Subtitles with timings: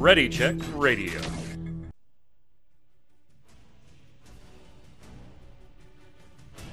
[0.00, 1.20] Ready Check Radio.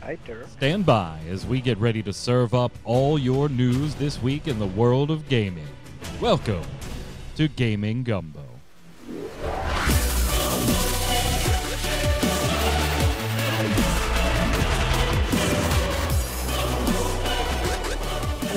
[0.02, 0.48] Hi, Durr.
[0.48, 4.60] Stand by as we get ready to serve up all your news this week in
[4.60, 5.68] the world of gaming.
[6.22, 6.64] Welcome
[7.36, 8.49] to Gaming Gumbo.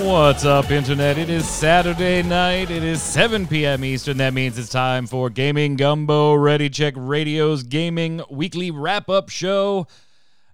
[0.05, 1.17] What's up, Internet?
[1.17, 2.73] It is Saturday night.
[2.73, 3.85] It is 7 p.m.
[3.85, 4.17] Eastern.
[4.17, 9.87] That means it's time for Gaming Gumbo Ready Check Radio's gaming weekly wrap up show.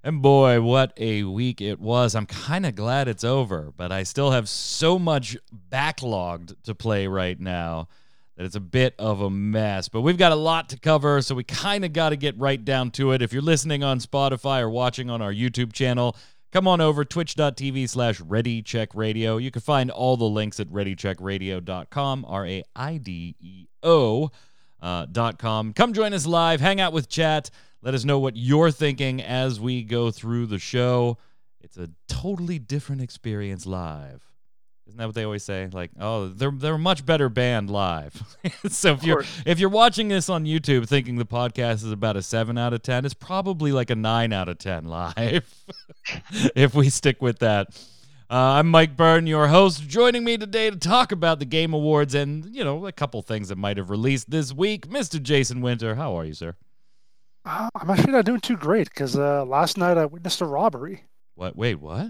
[0.05, 2.15] And boy, what a week it was.
[2.15, 5.34] I'm kind of glad it's over, but I still have so much
[5.73, 7.88] backlogged to play right now
[8.37, 9.88] that it's a bit of a mess.
[9.88, 12.62] But we've got a lot to cover, so we kind of got to get right
[12.62, 13.23] down to it.
[13.23, 16.16] If you're listening on Spotify or watching on our YouTube channel,
[16.52, 19.43] come on over twitch.tv slash readycheckradio.
[19.43, 24.30] You can find all the links at readycheckradio.com r-a-i-d-e-o
[24.80, 25.73] uh, dot com.
[25.73, 27.51] Come join us live hang out with chat.
[27.82, 31.18] Let us know what you're thinking as we go through the show.
[31.60, 34.27] It's a totally different experience live
[34.88, 35.68] isn't that what they always say?
[35.70, 38.22] Like, oh, they're they're a much better band live.
[38.68, 42.22] so if you're if you're watching this on YouTube thinking the podcast is about a
[42.22, 45.54] seven out of ten, it's probably like a nine out of ten live.
[46.56, 47.68] if we stick with that.
[48.30, 52.14] Uh, I'm Mike Byrne, your host, joining me today to talk about the Game Awards
[52.14, 54.86] and, you know, a couple things that might have released this week.
[54.86, 55.22] Mr.
[55.22, 56.54] Jason Winter, how are you, sir?
[57.46, 61.04] Uh, I'm actually not doing too great because uh, last night I witnessed a robbery.
[61.36, 61.56] What?
[61.56, 62.09] Wait, what?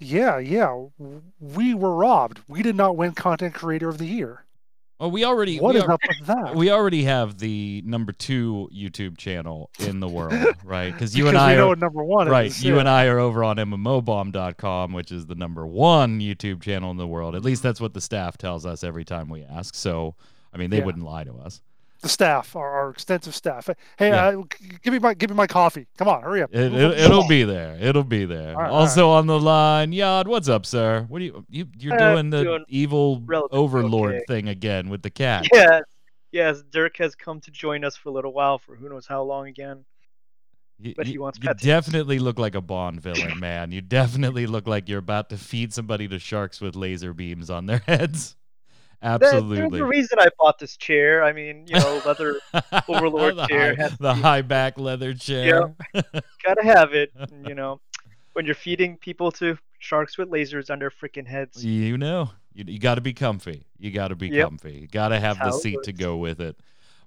[0.00, 0.84] Yeah, yeah,
[1.40, 2.40] we were robbed.
[2.48, 4.44] We did not win Content Creator of the Year.
[5.00, 6.54] Oh, we already What we, is al- up with that?
[6.56, 10.32] we already have the number two YouTube channel in the world,
[10.64, 10.92] right?
[10.92, 12.46] Because you and I know are number one right.
[12.46, 12.64] is.
[12.64, 12.80] You yeah.
[12.80, 17.06] and I are over on mmobomb.com, which is the number one YouTube channel in the
[17.06, 17.36] world.
[17.36, 19.74] At least that's what the staff tells us every time we ask.
[19.76, 20.16] So,
[20.52, 20.84] I mean, they Yeah.
[20.84, 21.60] wouldn't lie to us.
[22.00, 23.68] The staff, our, our extensive staff.
[23.98, 24.28] Hey, Yeah.
[24.28, 24.42] uh,
[24.82, 25.86] give me my give me my coffee.
[25.96, 26.50] Come on, hurry up.
[26.54, 27.76] It, it, it'll be there.
[27.80, 28.54] It'll be there.
[28.54, 31.04] All right, all also on the line, Yad, what's up, sir?
[31.08, 34.24] What are you you you're Uh, doing the doing evil overlord okay.
[34.28, 35.46] thing again with the cat?
[35.52, 35.82] Yes,
[36.30, 36.62] yes.
[36.70, 39.48] Dirk has come to join us for a little while, for who knows how long
[39.48, 39.84] again.
[40.80, 41.62] You, But he you- wants you pets.
[41.64, 43.72] definitely look like a Bond villain, man.
[43.72, 47.66] You definitely look like you're about to feed somebody to sharks with laser beams on
[47.66, 48.36] their heads.
[49.00, 49.80] That- There's Absolutely.
[49.80, 51.22] a reason I bought this chair.
[51.22, 52.40] I mean, you know, leather.
[52.88, 55.74] Overlord the chair high, the be- high back leather chair.
[56.44, 57.12] gotta have it.
[57.46, 57.80] You know,
[58.32, 61.64] when you're feeding people to sharks with lasers on their freaking heads.
[61.64, 63.64] You know, you, you got to be comfy.
[63.78, 64.48] You got to be Yep.
[64.48, 64.72] comfy.
[64.80, 66.56] You got to have the seat to go with it.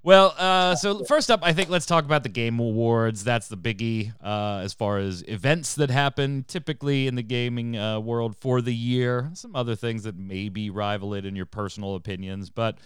[0.03, 3.23] Well, uh, so first up, I think let's talk about the Game Awards.
[3.23, 7.99] That's the biggie uh, as far as events that happen typically in the gaming uh,
[7.99, 9.29] world for the year.
[9.33, 12.79] Some other things that maybe rival it in your personal opinions, but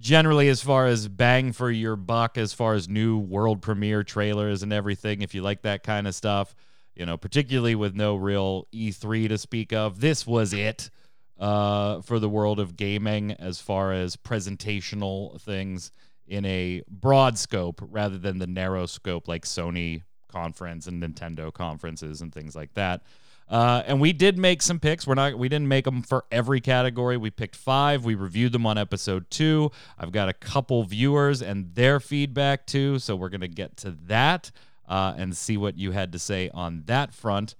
[0.00, 4.64] generally, as far as bang for your buck, as far as new world premiere trailers
[4.64, 6.52] and everything, if you like that kind of stuff,
[6.96, 10.90] you know, particularly with no real E3 to speak of, this was it
[11.38, 15.92] uh, for the world of gaming as far as presentational things
[16.26, 22.20] in a broad scope rather than the narrow scope like Sony conference and Nintendo conferences
[22.20, 23.02] and things like that.
[23.48, 25.06] Uh, and we did make some picks.
[25.06, 25.38] We're not.
[25.38, 27.16] We didn't make them for every category.
[27.16, 28.04] We picked five.
[28.04, 29.70] We reviewed them on episode two.
[29.96, 32.98] I've got a couple viewers and their feedback too.
[32.98, 34.50] So we're gonna get to that
[34.88, 37.54] uh, and see what you had to say on that front.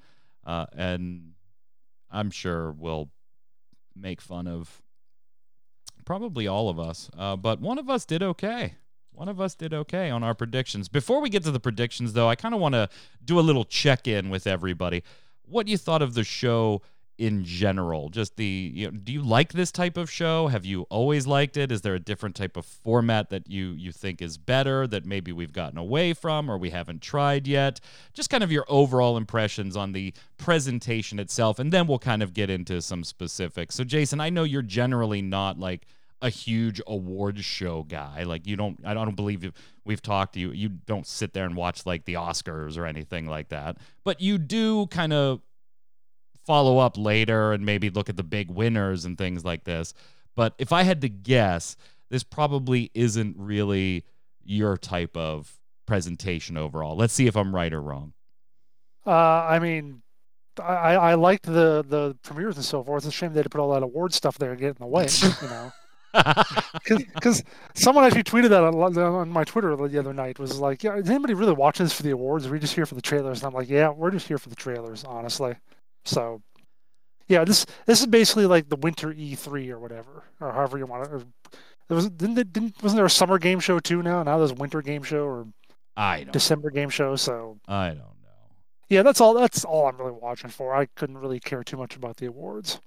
[0.45, 1.35] Uh, and
[2.11, 3.11] I'm sure we'll
[3.95, 4.83] make fun of
[6.07, 7.11] probably all of us.
[7.19, 8.77] Uh, but one of us did okay.
[9.13, 10.89] One of us did okay on our predictions.
[10.89, 12.89] Before we get to the predictions, though, I kind of want to
[13.23, 15.03] do a little check in with everybody.
[15.45, 16.81] What you thought of the show
[17.19, 18.09] in general?
[18.09, 20.49] Just the, you know, do you like this type of show?
[20.49, 21.73] Have you always liked it?
[21.73, 25.33] Is there a different type of format that you you think is better that maybe
[25.33, 27.81] we've gotten away from or we haven't tried yet?
[28.15, 32.33] Just kind of your overall impressions on the presentation itself, and then we'll kind of
[32.33, 33.75] get into some specifics.
[33.75, 35.87] So, Jason, I know you're generally not like
[36.23, 38.23] a huge awards show guy.
[38.23, 39.53] Like you don't I don't believe you-
[39.85, 40.51] we've talked to you.
[40.53, 43.77] You don't sit there and watch like the Oscars or anything like that.
[44.03, 45.41] But you do kind of
[46.47, 49.93] follow up later and maybe look at the big winners and things like this.
[50.37, 51.77] But if I had to guess,
[52.09, 54.05] this probably isn't really
[54.45, 56.97] your type of presentation overall.
[56.97, 58.13] Let's see if I'm right or wrong.
[59.07, 60.03] Uh, I mean,
[60.61, 63.05] I, I liked the the premieres and so forth.
[63.05, 64.77] It's a shame they had to put all that award stuff there and get in
[64.81, 65.09] the way.
[65.43, 65.73] You know.
[67.15, 67.43] because
[67.75, 71.11] someone actually tweeted that on, on my Twitter the other night was like, "Yeah, is
[71.11, 72.47] anybody really watching this for the awards?
[72.47, 74.39] Or are we just here for the trailers?" And I'm like, "Yeah, we're just here
[74.39, 75.57] for the trailers, honestly."
[76.07, 76.43] So,
[77.29, 81.07] Yeah, this this is basically like the winter E3 or whatever, or however you want
[81.07, 81.13] it.
[81.13, 81.25] Or,
[81.89, 84.23] there was didn't, it- didn't wasn't there a summer game show too now?
[84.23, 85.47] Now there's a winter game show or
[85.97, 86.33] I don't.
[86.33, 87.17] December game show.
[87.17, 88.55] So I don't know.
[88.89, 89.35] yeah, that's all.
[89.35, 90.75] That's all I'm really watching for.
[90.75, 92.81] I couldn't really care too much about the awards.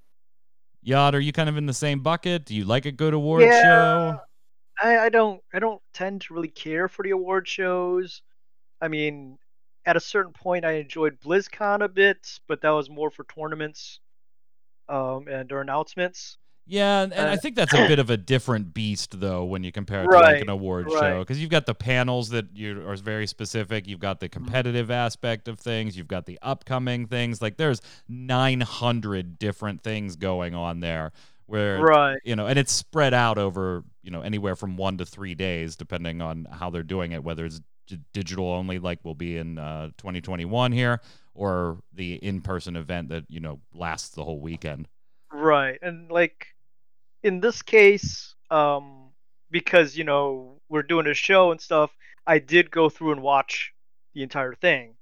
[0.82, 2.46] Yacht, are you kind of in the same bucket?
[2.46, 3.62] Do you like a good award Yeah.
[3.62, 4.20] show?
[4.82, 8.22] I, I don't I don't tend to really care for the award shows.
[8.82, 9.38] I mean,
[9.90, 14.02] at a certain point, I enjoyed BlizzCon a bit, but that was more for tournaments
[14.90, 16.38] um, and or announcements.
[16.66, 19.64] Yeah, and, and I Uh, think that's a bit of a different beast, though, when
[19.64, 21.00] you compare it to like an award right.
[21.00, 23.88] show, because you've got the panels that you are very specific.
[23.88, 25.98] You've got the competitive aspect of things.
[25.98, 27.42] You've got the upcoming things.
[27.42, 31.12] Like there's 900 different things going on there,
[31.48, 32.20] where Right.
[32.24, 35.76] you know, and it's spread out over you know anywhere from one to three days,
[35.76, 37.24] depending on how they're doing it.
[37.24, 41.02] Whether it's d- digital only, like will be in uh, 2021 here,
[41.34, 44.88] or the in-person event that you know lasts the whole weekend.
[45.32, 45.78] Right.
[45.82, 46.48] And like
[47.24, 49.10] in this case, um
[49.52, 51.92] because, you know, we're doing a show and stuff,
[52.26, 53.74] I did go through and watch
[54.14, 54.96] the entire thing.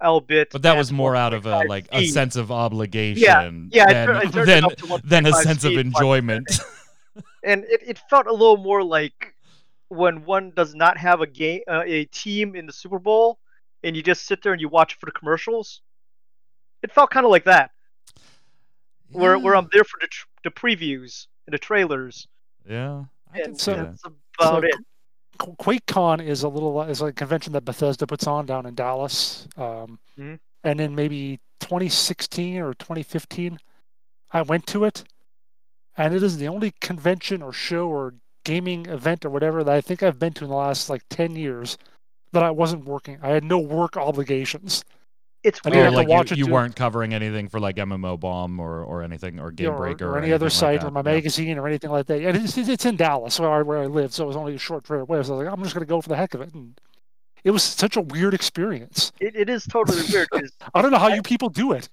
[0.00, 3.84] Albeit But that was more out of a 1.5 like a sense of obligation yeah,
[3.88, 4.62] I than, tur- I turned than,
[5.04, 6.48] than a 1.5 sense of enjoyment.
[7.44, 9.34] and it, it felt a little more like
[9.88, 13.38] when one does not have a game uh, a team in the Super Bowl
[13.82, 15.80] and you just sit there and you watch for the commercials.
[16.82, 17.70] It felt kind of like that,
[19.10, 19.60] where where Yeah.
[19.60, 22.26] I'm there for the tr- the previews and the trailers.
[22.68, 23.84] Yeah, I can And so- that.
[23.90, 24.74] that's about So, it.
[25.38, 29.46] Qu- QuakeCon is a little is a convention that Bethesda puts on down in Dallas,
[29.56, 30.38] um, Mhm.
[30.64, 33.58] and in maybe 2016 or 2015,
[34.32, 35.04] I went to it,
[35.96, 38.14] and it is the only convention or show or
[38.48, 41.36] gaming event or whatever that I think I've been to in the last like 10
[41.36, 41.76] years
[42.32, 43.18] that I wasn't working.
[43.22, 44.84] I had no work obligations.
[45.44, 45.92] It's I Oh, weird.
[45.94, 49.38] like watch you, it you weren't covering anything for like MMO Bomb or, or anything
[49.38, 51.04] or Game or, Breaker or any other site like or that.
[51.04, 51.14] my Yeah.
[51.16, 52.20] magazine or anything like that.
[52.22, 54.58] And it's, it's in Dallas, where I, where I live, so it was only a
[54.58, 55.22] short trip away.
[55.22, 56.52] So I was like, I'm just going to go for the heck of it.
[56.54, 56.78] And
[57.44, 59.12] it was such a weird experience.
[59.20, 60.28] It, it is totally weird.
[60.74, 61.88] I don't know how you people do it.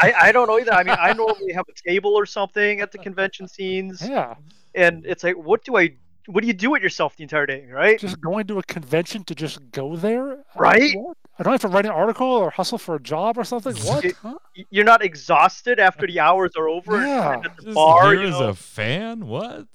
[0.00, 0.72] I, I don't know either.
[0.72, 4.34] I mean, I normally have a table or something at the convention scenes, Yeah,
[4.74, 5.96] and it's like, what do I?
[6.26, 7.98] What do you do with yourself the entire day, right?
[8.00, 10.38] just going to a convention to just go there.
[10.56, 10.96] Right?
[10.96, 11.18] what?
[11.38, 13.74] I don't have to write an article or hustle for a job or something.
[13.76, 14.04] What?
[14.06, 14.38] It- Huh?
[14.70, 16.96] You're not exhausted after the hours are over.
[16.96, 17.24] Yeah.
[17.34, 18.48] you're at the Just bar, here you as know?
[18.48, 19.26] a fan?
[19.26, 19.66] What?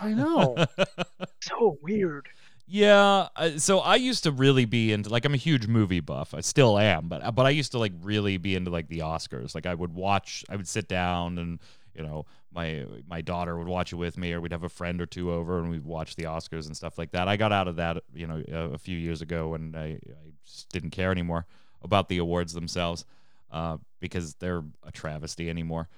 [0.00, 0.56] I know.
[1.42, 2.28] so weird.
[2.72, 6.32] Yeah, uh, so I used to really be into like I'm a huge movie buff.
[6.34, 9.54] I still am, but but I used to like really be into like the Oscars.
[9.56, 11.58] Like I would watch, I would sit down and
[11.94, 15.00] you know my my daughter would watch it with me, or we'd have a friend
[15.00, 17.28] or two over and we'd watch the Oscars and stuff like that.
[17.28, 20.32] I got out of that, you know, a, a few years ago when I, I
[20.44, 21.46] just didn't care anymore
[21.82, 23.04] about the awards themselves
[23.50, 25.88] uh, because they're a travesty anymore.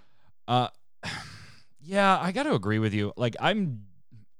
[0.46, 0.68] Uh,
[1.80, 3.12] yeah, I got to agree with you.
[3.16, 3.84] Like I'm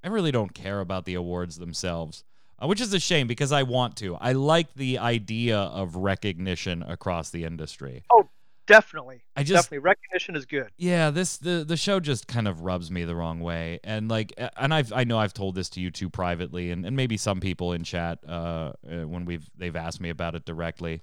[0.04, 2.24] I really don't care about the awards themselves,
[2.58, 4.16] uh, which is a shame because I want to.
[4.16, 8.02] I like the idea of recognition across the industry.
[8.66, 9.22] Definitely.
[9.36, 9.78] I just Definitely.
[9.78, 10.70] Recognition is good.
[10.76, 14.32] yeah, this the the show just kind of rubs me the wrong way, and like,
[14.56, 17.40] and I've I know I've told this to you too privately, and, and maybe some
[17.40, 18.72] people in chat uh, uh,
[19.06, 21.02] when we've they've asked me about it directly.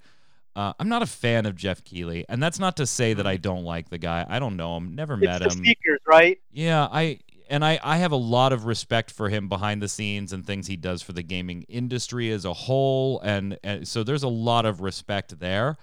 [0.56, 3.38] Uh, I'm not a fan of Geoff Keighley, and that's not to say that I
[3.38, 4.26] don't like the guy.
[4.28, 5.14] I don't know him, never.
[5.16, 5.52] It's met him.
[5.52, 6.40] seekers, right?
[6.52, 7.20] Yeah, I
[7.50, 10.68] and I I have a lot of respect for him behind the scenes and things
[10.68, 14.66] he does for the gaming industry as a whole and, and so there's a lot
[14.66, 15.78] of respect there.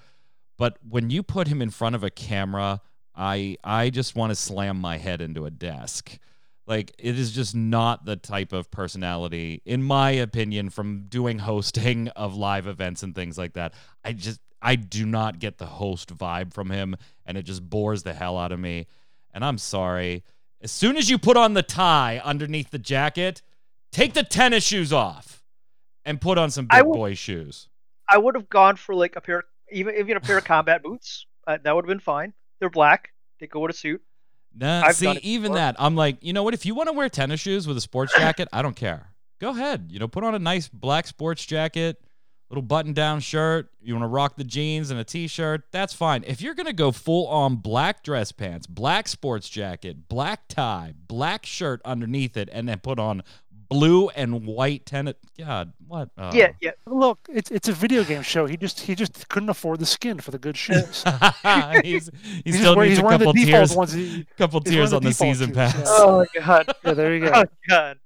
[0.59, 2.81] But when you put him in front of a camera,
[3.15, 6.19] I I just want to slam my head into a desk.
[6.67, 12.09] Like it is just not the type of personality in my opinion from doing hosting
[12.17, 13.75] of live events and things like that.
[14.05, 18.03] I just I do not get the host vibe from him and it just bores
[18.03, 18.87] the hell out of me.
[19.33, 20.25] And I'm sorry.
[20.63, 23.43] As soon as you put on the tie underneath the jacket,
[23.93, 25.45] take the tennis shoes off
[26.05, 27.69] and put on some big boy shoes.
[28.09, 31.27] I would have gone for like a pair, even even a pair of combat boots.
[31.47, 32.33] Uh, that would have been fine.
[32.61, 33.13] They're black.
[33.41, 34.03] They go with a suit.
[34.55, 35.57] Nah, I've see, even before.
[35.57, 36.55] that, I'm like, you know what?
[36.55, 39.13] If you want to wear tennis shoes with a sports jacket, I don't care.
[39.39, 39.89] Go ahead.
[39.91, 42.03] You know, put on a nice black sports jacket,
[42.49, 43.69] little button down shirt.
[43.83, 46.25] You want to rock the jeans and a t shirt, that's fine.
[46.27, 50.95] If you're going to go full on black dress pants, black sports jacket, black tie,
[51.07, 53.23] black shirt underneath it, and then put on
[53.69, 56.11] blue and white tennis, God, what?
[56.19, 56.31] Oh.
[56.33, 56.73] Yeah, yeah.
[56.87, 58.47] Look, it's it's a video game show.
[58.47, 61.05] He just he just couldn't afford the skin for the good shoes.
[61.83, 63.93] he's, he He's, still just wearing, needs he's a wearing the couple default tiers, ones.
[63.93, 65.83] He- couple tiers on the the season shoes, pass.
[65.87, 66.75] Oh my god.
[66.85, 67.33] yeah, there you go.
[67.35, 67.99] Oh god.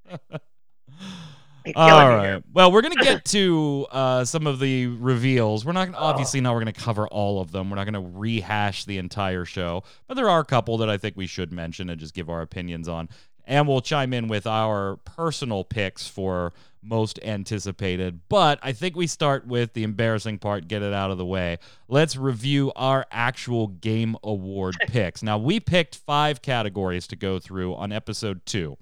[1.65, 2.25] You're All killing me right.
[2.25, 2.43] here.
[2.53, 5.63] Well, we're gonna get to uh, some of the reveals.
[5.63, 7.69] We're not gonna, obviously now We're gonna cover all of them.
[7.69, 11.15] We're not gonna rehash the entire show, but there are a couple that I think
[11.15, 13.09] we should mention and just give our opinions on,
[13.45, 18.21] and we'll chime in with our personal picks for most anticipated.
[18.27, 20.67] But I think we start with the embarrassing part.
[20.67, 21.59] Get it out of the way.
[21.87, 25.21] Let's review our actual game award picks.
[25.21, 28.77] Now we picked five categories to go through on episode two,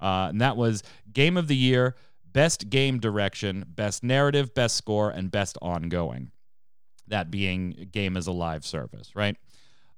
[0.00, 1.96] uh, and that was game of the year
[2.32, 6.30] best game direction, best narrative, best score, and best ongoing.
[7.08, 9.36] That being game as a live service, right?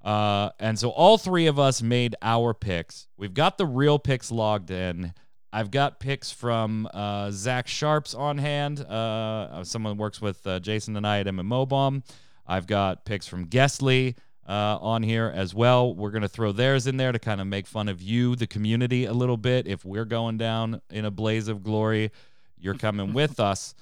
[0.05, 3.07] Uh, and so all three of us made our picks.
[3.17, 5.15] We've got the real picks logged in.
[5.53, 8.81] I've got picks from uh, Zach Sharps on hand.
[8.81, 12.03] Uh, someone who works with uh, Jason and I at MMO Bomb.
[12.47, 14.17] I've got picks from Guestly
[14.49, 15.95] uh, on here as well.
[15.95, 18.47] We're going to throw theirs in there to kind of make fun of you, the
[18.47, 19.67] community, a little bit.
[19.67, 22.11] If we're going down in a blaze of glory,
[22.59, 23.75] you're coming with us.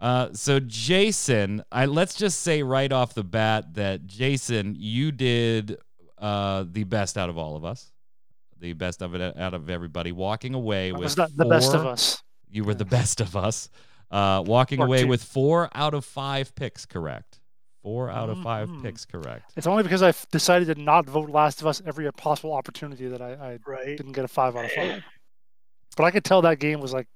[0.00, 5.76] Uh, so Jason, I let's just say right off the bat that Jason, you did
[6.18, 7.92] uh, the best out of all of us,
[8.58, 11.74] the best of it out of everybody, walking away I with was not the best
[11.74, 12.22] of us.
[12.50, 13.68] You were the best of us,
[14.10, 15.08] uh, walking Or away two.
[15.08, 17.36] with four out of five picks correct.
[17.82, 18.82] Four out of 5 Mhm.
[18.82, 19.52] picks correct.
[19.56, 23.22] It's only because I decided to not vote Last of Us every possible opportunity that
[23.22, 23.96] I, I Right.
[23.96, 25.02] didn't get a five out of five.
[25.96, 27.08] But I could tell that game was like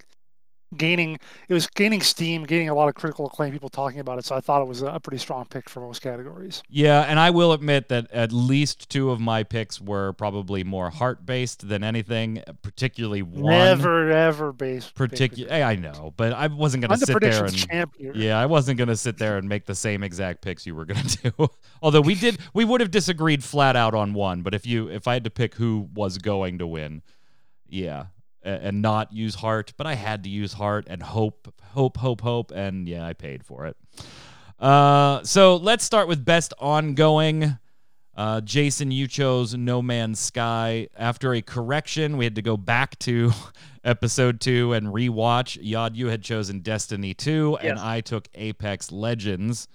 [0.76, 1.18] gaining.
[1.48, 3.52] It was gaining steam, gaining a lot of critical acclaim.
[3.52, 6.02] People talking about it, so I thought it was a pretty strong pick for most
[6.02, 6.62] categories.
[6.68, 10.90] Yeah, and I will admit that at least two of my picks were probably more
[10.90, 13.44] heart based than anything, particularly one.
[13.44, 14.90] Never ever base.
[14.90, 18.12] Particular, I know, but I wasn't I'm the sit there and champ here.
[18.14, 21.02] yeah, I wasn't gonna sit there and make the same exact picks you were gonna
[21.22, 21.48] do.
[21.82, 24.42] Although we did, we would have disagreed flat out on one.
[24.42, 27.02] But if you, if I had to pick who was going to win,
[27.68, 28.06] yeah,
[28.44, 32.50] and not use heart, but I had to use heart and hope, hope, hope, hope,
[32.50, 33.76] and yeah, I paid for it.
[34.58, 37.58] Uh, so let's start with best ongoing.
[38.16, 40.88] Uh, Jason, you chose No Man's Sky.
[40.96, 43.32] After a correction, we had to go back to
[43.84, 45.60] episode two and rewatch.
[45.62, 49.66] Yad, you had chosen Destiny 2, and I took Apex Legends.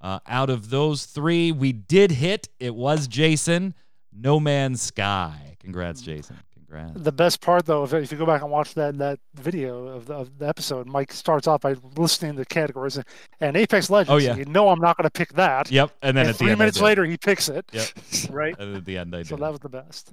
[0.00, 2.48] Uh, out of those three, we did hit.
[2.58, 3.74] It was Jason,
[4.12, 5.56] No Man's Sky.
[5.60, 6.36] Congrats, Jason.
[6.72, 7.02] Congrats.
[7.04, 10.06] The best part, though, if, if you go back and watch that that video of
[10.06, 13.04] the, of the episode, Mike starts off by listing the categories and,
[13.40, 14.10] and Apex Legends.
[14.10, 14.36] Oh, yeah.
[14.36, 15.70] You know I'm not going to pick that.
[15.70, 16.84] Yep, and then and at the three end, minutes did.
[16.84, 17.64] later, he picks it.
[17.72, 17.86] Yep.
[18.30, 18.54] Right.
[18.58, 19.42] And at the end, I So did.
[19.44, 20.12] that was the best.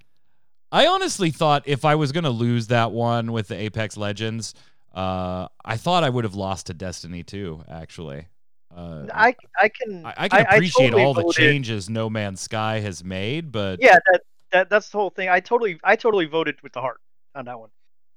[0.72, 4.54] I honestly thought if I was going to lose that one with the Apex Legends,
[4.94, 8.28] uh, I thought I would have lost to Destiny 2, actually.
[8.76, 12.40] Uh, I I can I, I can appreciate totally all the voted- changes No Man's
[12.42, 14.22] Sky has made, but Yeah, that,
[14.52, 15.30] that that's the whole thing.
[15.30, 17.00] I totally I totally voted with the heart
[17.36, 17.70] on that one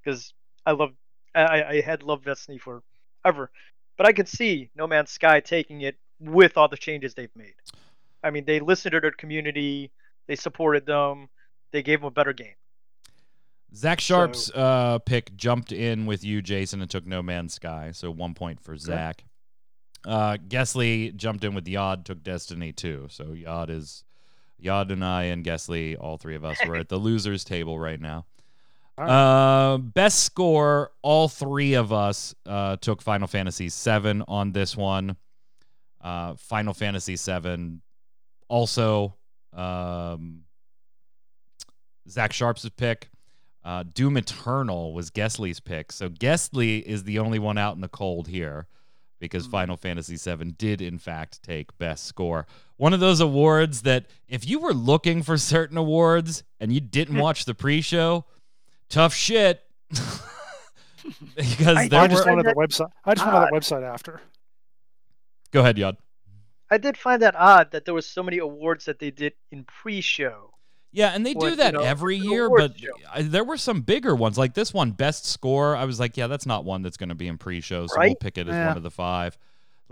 [0.03, 0.33] because
[0.67, 0.91] I love
[1.35, 3.51] I, I had loved Destiny forever,
[3.97, 7.55] but I could see No Man's Sky taking it with all the changes they've made.
[8.23, 9.91] I mean, they listened to their community,
[10.29, 11.29] they supported them,
[11.73, 12.55] they gave them a better game.
[13.75, 18.11] Zach Sharp's uh, pick jumped in with you, Jason, and took No Man's Sky, so
[18.11, 19.25] one point for Zach.
[20.05, 24.05] Uh, Gesley jumped in with Yod, took Destiny 2, so Yod is
[24.63, 28.01] Yod and I and Gesley, all three of us, were at the losers table right
[28.01, 28.27] now.
[28.99, 34.77] All Uh, best score, all three of us uh, took Final Fantasy VII on this
[34.77, 35.17] one.
[36.01, 37.79] Uh, Final Fantasy VII,
[38.49, 39.15] also
[39.53, 40.41] um,
[42.09, 43.09] Zach Sharp's pick.
[43.65, 45.93] Uh, Doom Eternal was Gesley's pick.
[45.93, 48.67] So Gesley is the only one out in the cold here
[49.21, 49.53] because Hmm.
[49.53, 52.47] Final Fantasy VII did, in fact, take best score.
[52.83, 57.17] One of those awards that if you were looking for certain awards and you didn't
[57.27, 58.25] watch the pre show,
[58.89, 59.63] tough shit.
[61.37, 62.25] because I- there I I just were.
[62.25, 62.91] find wanted the website.
[63.05, 64.21] I just wanted the website after.
[65.53, 65.97] Go ahead, Yod.
[66.73, 69.63] I did find that odd that there was so many awards that they did in
[69.63, 70.51] pre-show.
[70.91, 72.89] Yeah, and they What, do you that know, every year, but show.
[73.15, 74.37] I, there were some bigger ones.
[74.37, 75.77] Like this one, best score.
[75.77, 78.17] I was like, yeah, that's not one that's going to be in pre-show, so we'll
[78.17, 78.67] pick it as Yeah.
[78.67, 79.39] one of the five.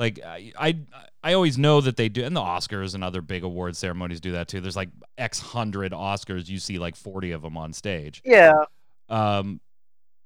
[0.00, 0.78] Like I, I,
[1.22, 4.32] I always know that they do, and the Oscars and other big award ceremonies do
[4.32, 4.62] that too.
[4.62, 4.88] There's like
[5.18, 8.22] X hundred Oscars, you see like forty of them on stage.
[8.24, 8.64] Yeah,
[9.10, 9.60] Um,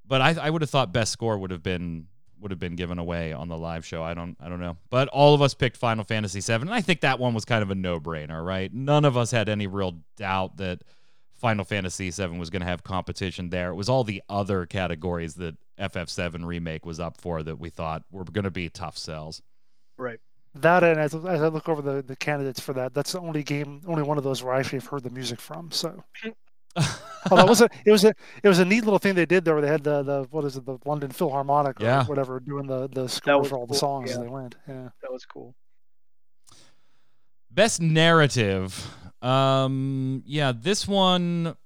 [0.07, 2.07] but I, I would have thought best score would have been
[2.41, 4.01] would have been given away on the live show.
[4.01, 4.77] I don't I don't know.
[4.91, 7.65] But all of us picked Final Fantasy VII, and I think that one was kind
[7.65, 8.73] of a no brainer, right?
[8.73, 10.83] None of us had any real doubt that
[11.35, 13.71] Final Fantasy VII was going to have competition there.
[13.71, 18.05] It was all the other categories that FF7 remake was up for that we thought
[18.13, 19.43] were going to be tough sells.
[19.97, 20.19] Right.
[20.57, 23.43] That and as, as I look over the, the candidates for that, that's the only
[23.43, 25.71] game, only one of those where I actually have heard the music from.
[25.73, 26.05] So
[26.77, 29.45] Oh, that was a, it was a it was a neat little thing they did
[29.45, 29.55] there.
[29.55, 32.05] Where they had the, the what is it the London Philharmonic or Yeah.
[32.05, 34.17] whatever doing the the score for all the songs yeah.
[34.17, 34.57] as they went.
[34.69, 34.89] Yeah.
[35.03, 35.55] That was cool.
[37.51, 38.87] Best narrative.
[39.23, 41.57] Um yeah, this one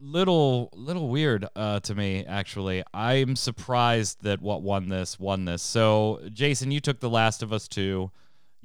[0.00, 2.82] little little weird uh to me actually.
[2.92, 5.62] I'm surprised that what won this won this.
[5.62, 8.10] So, Jason, you took The Last of Us 2.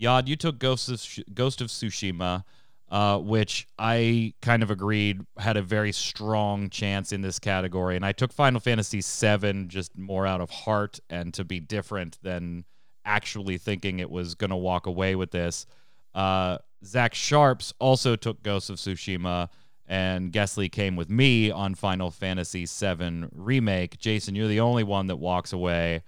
[0.02, 2.44] Yad, you took Ghost of Sh- Ghost of Tsushima.
[2.92, 8.04] Uh, which I kind of agreed had a very strong chance in this category, and
[8.04, 12.66] I took Final Fantasy VII just more out of heart and to be different than
[13.06, 15.68] actually thinking it was going to walk away with this.
[16.16, 19.50] Uh, Zach Sharps also took Ghost of Tsushima,
[19.90, 23.98] and Gesley came with me on Final Fantasy VII Remake.
[23.98, 26.04] Jason, you're the only one that walks away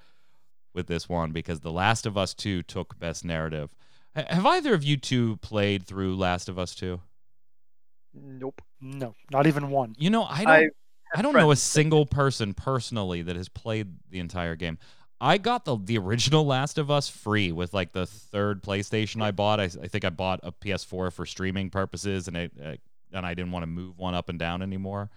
[0.74, 3.72] with this one because The Last of Us 2 took Best Narrative.
[4.16, 7.02] H- Have either of you two played through Last of Us 2?
[8.14, 8.62] Nope.
[8.80, 9.96] No, not even one.
[9.98, 10.54] You know, I don't.
[10.54, 10.70] I
[11.14, 14.78] I don't know a single person personally that has played the entire game.
[15.20, 19.32] I got the the original Last of Us free with like the third PlayStation I
[19.32, 19.60] bought.
[19.60, 22.76] I, I think I bought a PS4 for streaming purposes, and it uh,
[23.14, 25.10] and I didn't want to move one up and down anymore.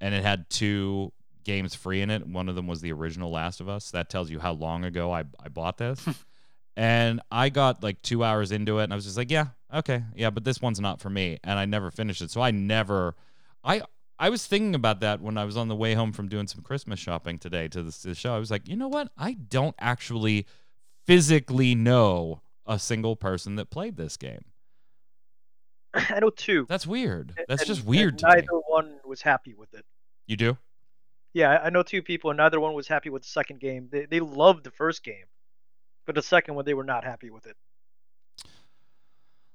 [0.00, 1.12] And it had two
[1.44, 2.26] games free in it.
[2.26, 3.90] One of them was the original Last of Us.
[3.90, 6.06] That tells you how long ago I I bought this.
[6.76, 10.02] and I got like two hours into it, and I was just like, yeah, okay,
[10.14, 12.30] yeah, but this one's not for me, and I never finished it.
[12.30, 13.16] So I never,
[13.64, 13.82] I
[14.18, 16.62] I was thinking about that when I was on the way home from doing some
[16.62, 18.34] Christmas shopping today to this, to the show.
[18.34, 19.10] I was like, you know what?
[19.16, 20.46] I don't actually
[21.06, 24.44] physically know a single person that played this game.
[25.94, 26.66] I know two.
[26.68, 27.34] That's weird.
[27.48, 28.34] That's and- just weird to me.
[28.34, 29.84] neither one was happy with it.
[30.26, 30.56] You do?
[31.32, 33.88] Yeah, I- I know two people, and neither one was happy with the second game.
[33.90, 35.26] They they loved the first game,
[36.06, 37.56] but the second one they were not happy with it.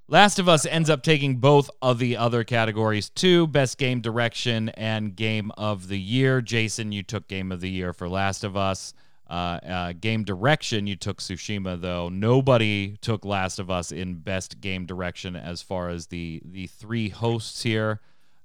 [0.07, 4.69] Last of Us ends up taking both of the other categories too best game direction
[4.69, 6.41] and game of the year.
[6.41, 8.93] Jason, you took game of the year for Last of Us.
[9.27, 12.09] Uh, uh, game direction, you took Tsushima, though.
[12.09, 17.09] Nobody took Last of Us in best game direction as far as the, the three
[17.09, 18.01] hosts here.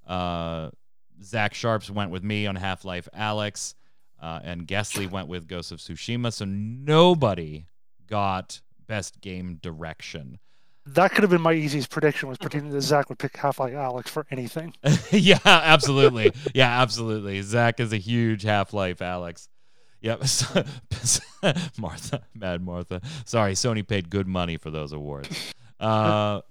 [0.07, 0.71] Uh,
[1.23, 3.75] Zach Sharps went with me on Half Life Alyx,
[4.23, 6.33] uh, and Gesley went with Ghost of Tsushima.
[6.33, 7.67] So nobody
[8.07, 10.39] got best game direction.
[10.87, 13.75] That could have been my easiest prediction was predicting that Zach would pick Half Life
[13.75, 14.75] Alyx for anything.
[15.11, 16.33] yeah, absolutely.
[16.55, 17.43] Yeah, absolutely.
[17.43, 19.47] Zach is a huge Half Life Alyx.
[20.03, 20.23] Yep.
[21.79, 23.01] Martha, Mad Martha.
[23.25, 25.29] Sorry, Sony paid good money for those awards.
[25.79, 26.43] Uh,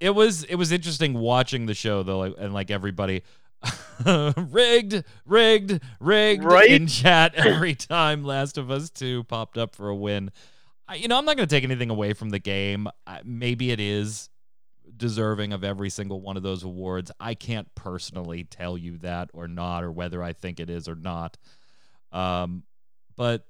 [0.00, 3.22] it was it was interesting watching the show though, like, and like everybody
[4.06, 6.70] rigged, rigged, rigged Right?
[6.70, 10.30] in chat every time Last of Us Two popped up for a win.
[10.88, 12.88] I, you know, I'm not going to take anything away from the game.
[13.06, 14.28] I, maybe it is
[14.96, 17.10] deserving of every single one of those awards.
[17.20, 20.96] I can't personally tell you that or not, or whether I think it is or
[20.96, 21.36] not.
[22.12, 22.64] Um,
[23.20, 23.44] but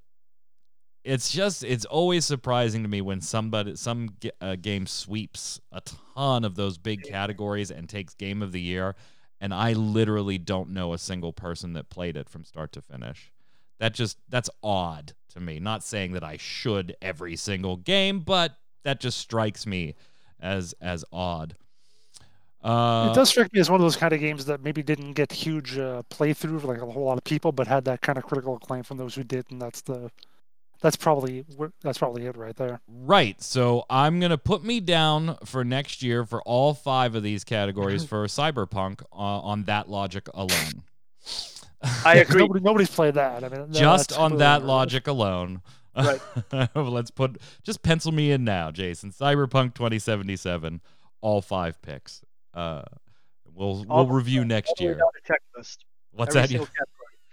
[1.05, 6.45] it's just it's always surprising to me when somebody some uh, game sweeps a ton
[6.45, 8.97] of those big categories and takes game of the year,
[9.41, 13.31] and I literally don't know a single person that played it from start to finish.
[13.79, 15.61] That just that's odd to me.
[15.61, 19.95] Not saying that I should every single game, but that just strikes me
[20.41, 21.55] as as odd.
[22.63, 25.13] Uh, it does strike me as one of those kind of games that maybe didn't
[25.15, 28.19] get huge uh, playthrough for like a whole lot of people, but had that kind
[28.19, 30.11] of critical acclaim from those who did, and that's the
[30.81, 31.45] that's probably
[31.83, 32.81] that's probably it right there.
[32.89, 33.41] Right.
[33.43, 37.45] So I'm going to put me down for next year for all five of these
[37.45, 40.83] categories for Cyberpunk uh, on that logic alone.
[42.05, 42.43] I agree.
[42.43, 43.45] Nobody, nobody's played that.
[43.45, 45.63] I mean, Just on that logic alone.
[45.93, 46.21] Right.
[46.77, 49.11] Let's put just pencil me in now, Jason.
[49.11, 50.81] Cyberpunk 2077,
[51.21, 52.23] all five picks.
[52.55, 52.83] Uh,
[53.55, 54.99] we'll All we'll the- review all next the way year.
[54.99, 55.77] down to checklist.
[56.13, 56.49] What's every that?
[56.49, 56.69] Single.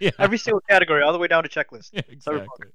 [0.00, 1.88] Yeah, Every single category, all the way down to checklist.
[1.92, 2.68] yeah, exactly.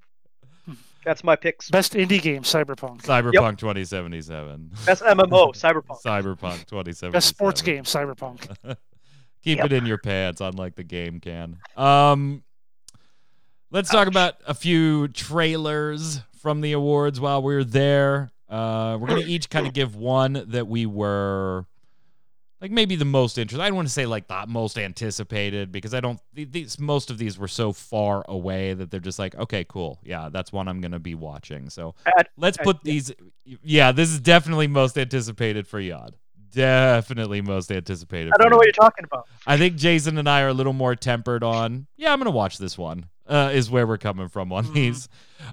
[1.05, 1.69] That's my picks.
[1.69, 3.01] Best indie game, Cyberpunk.
[3.03, 4.71] Cyberpunk 2077.
[4.85, 6.01] Best MMO, Cyberpunk.
[6.03, 7.11] Cyberpunk 2077.
[7.13, 8.45] Best sports game, Cyberpunk.
[9.41, 9.65] Keep Yep.
[9.67, 11.59] it in your pants, unlike the game can.
[11.77, 12.43] Um,
[13.71, 18.31] let's talk about a few trailers from the awards while we're there.
[18.49, 21.65] Uh, we're gonna each kind of give one that we were
[22.63, 23.61] like maybe the most interested.
[23.61, 26.19] I don't want to say like the most anticipated because I don't.
[26.33, 30.29] These most of these were so far away that they're just like, okay, cool, yeah,
[30.31, 31.69] that's one I'm gonna be watching.
[31.69, 31.93] So
[32.37, 33.11] let's put these.
[33.45, 36.15] Yeah, this is definitely most anticipated for Yod.
[36.51, 38.31] Definitely most anticipated.
[38.33, 39.27] I don't know what you're talking about.
[39.45, 41.87] I think Jason and I are a little more tempered on.
[41.97, 43.07] Yeah, I'm gonna watch this one.
[43.27, 44.73] Uh, is where we're coming from on Mhm.
[44.73, 45.09] these.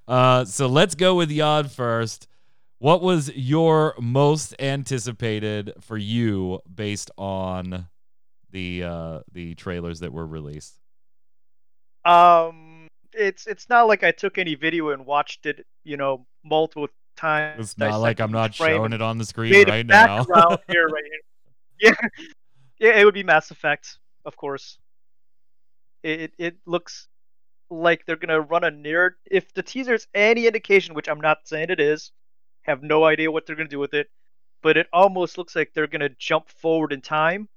[0.06, 2.28] Uh, so let's go with Yod first.
[2.80, 7.88] What was your most anticipated for you based on
[8.52, 10.78] the uh, the trailers that were released?
[12.06, 16.88] Um, it's it's not like I took any video and watched it, you know, multiple
[17.18, 17.60] times.
[17.60, 20.24] It's not like I'm not showing it on the screen right now.
[20.68, 21.20] here, right here.
[21.82, 21.94] Yeah,
[22.78, 24.78] yeah, it would be Mass Effect, of course.
[26.02, 27.08] It it, it looks
[27.68, 29.18] like they're gonna run a near.
[29.30, 32.12] If the teaser's any indication, which I'm not saying it is,
[32.62, 34.08] have no idea what they're gonna do with it,
[34.62, 37.48] but it almost looks like they're gonna jump forward in time,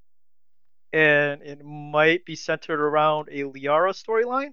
[0.92, 4.52] and it might be centered around a Liara storyline.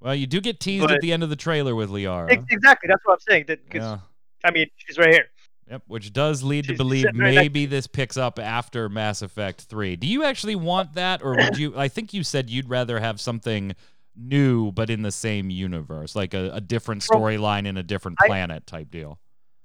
[0.00, 2.32] Well, you do get teased at the end of the trailer with Liara.
[2.50, 3.44] Exactly, that's what I'm saying.
[3.46, 3.98] That Yeah.
[4.44, 5.26] I mean, she's right here.
[5.70, 9.96] Yep, which does lead to believe right maybe this picks up after Mass Effect 3.
[9.96, 13.20] Do you actually want that or would you I think you said you'd rather have
[13.20, 13.74] something
[14.16, 18.26] new but in the same universe, like a, a different storyline in a different I-
[18.26, 19.18] planet type deal.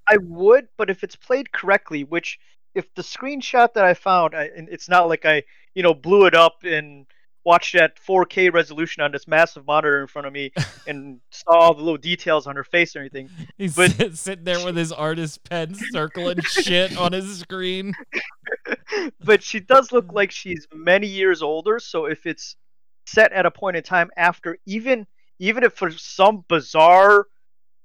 [0.08, 2.40] I would, but if it's played correctly, which
[2.76, 5.44] if the screenshot that I found, I, and it's not like I,
[5.76, 7.06] you know, blew it up and
[7.44, 10.52] watched at 4K resolution on this massive monitor in front of me
[10.88, 13.30] and saw all the little details on her face or anything.
[13.58, 17.94] He's But- sit- sitting there with his artist pen circling shit on his screen.
[19.24, 21.80] but she does look like she's many years older.
[21.80, 22.56] So if it's
[23.06, 25.08] set at a point in time after, even
[25.40, 27.28] even if for some bizarre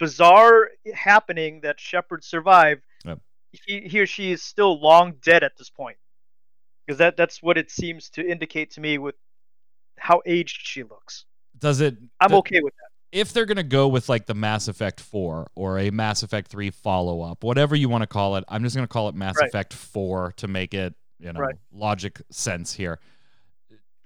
[0.02, 3.20] bizarre happening that Shepard survived, Yep.
[3.66, 5.96] he, he or she is still long dead at this point.
[6.86, 9.14] Because that that's what it seems to indicate to me with
[9.98, 11.24] how aged she looks.
[11.58, 13.18] Does it I'm do- okay with that.
[13.18, 16.70] if they're gonna go with like the Mass Effect 4 or a Mass Effect 3
[16.72, 19.48] follow up, whatever you want to call it, I'm just gonna call it Mass Right.
[19.48, 21.54] Effect 4 to make it, you know, Right.
[21.70, 22.98] logic sense here.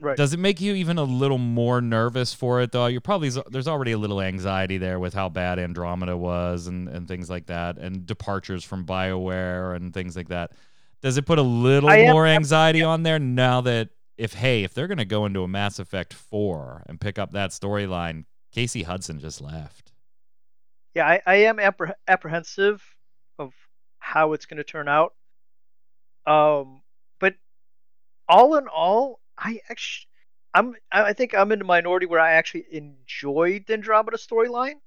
[0.00, 0.16] Right.
[0.16, 2.86] Does it make you even a little more nervous for it though?
[2.86, 7.08] You're probably there's already a little anxiety there with how bad Andromeda was and, and
[7.08, 10.52] things like that, and departures from Bioware and things like that.
[11.02, 14.64] Does it put a little I am- more anxiety on there now that if hey,
[14.64, 18.82] if they're gonna go into a Mass Effect 4 and pick up that storyline, Casey
[18.82, 19.92] Hudson just left.
[20.94, 22.82] Yeah, I, I am appreh- apprehensive
[23.38, 23.52] of
[23.98, 25.12] how it's going to turn out.
[26.26, 26.80] Um,
[27.20, 27.34] but
[28.28, 30.08] all in all, I actually,
[30.54, 34.80] I'm, I I think I'm in the minority where I actually enjoyed the Andromeda storyline.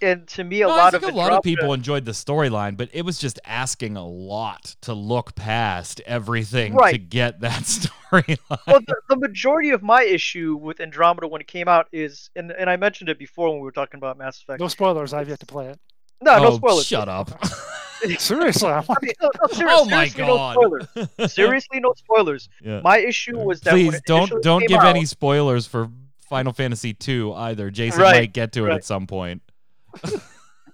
[0.00, 2.12] And to me, a No, lot I think of a lot of people enjoyed the
[2.12, 7.62] storyline, but it was just asking a lot to look past everything to get that
[8.12, 8.38] storyline.
[8.66, 12.52] well, the, the majority of my issue with Andromeda when it came out is, and,
[12.52, 14.60] and I mentioned it before when we were talking about Mass Effect.
[14.60, 15.12] No spoilers.
[15.12, 15.80] I've yet to play it.
[16.20, 16.86] no, no Oh, spoilers.
[16.86, 17.30] Shut up.
[18.18, 20.56] Seriously, I'm I mean, no, no, ser- oh my seriously, god.
[20.56, 21.32] no spoilers.
[21.32, 22.48] Seriously, no spoilers.
[22.62, 22.80] Yeah.
[22.82, 25.90] My issue was that Please don't don't give out- any spoilers for
[26.28, 27.70] Final Fantasy 2 either.
[27.70, 29.42] Jason Right, might get to it at some point.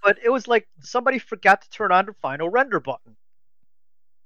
[0.03, 3.17] but it was like somebody forgot to turn on the final render button.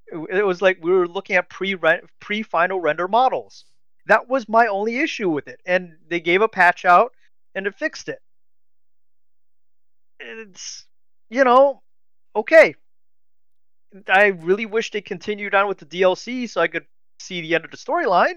[0.06, 1.76] It, it was like we were looking at pre
[2.20, 3.64] pre final render models.
[4.06, 7.12] That was my only issue with it, and they gave a patch out
[7.54, 8.20] and it fixed it.
[10.18, 10.86] It's
[11.28, 11.82] you know
[12.34, 12.74] okay.
[14.08, 16.86] I really wish they continued on with the DLC so I could
[17.20, 18.34] see the end of the storyline.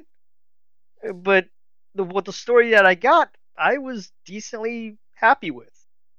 [1.13, 1.47] But
[1.95, 5.69] the what the story that I got, I was decently happy with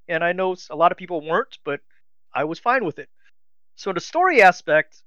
[0.08, 1.80] and I know a lot of people weren't, but
[2.34, 3.08] I was fine with it.
[3.76, 5.02] So the story aspect,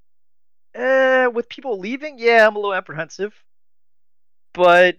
[0.74, 3.34] eh, with people leaving, yeah, I'm a little apprehensive,
[4.54, 4.98] but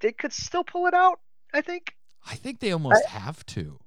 [0.00, 1.20] they could still pull it out.
[1.54, 1.94] I think
[2.28, 3.78] I think they almost have to.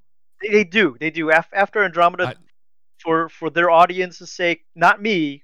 [0.42, 0.98] they, they do.
[1.00, 1.30] They do.
[1.30, 2.36] Af- after Andromeda, I-
[3.04, 5.44] for for their audience's sake, not me.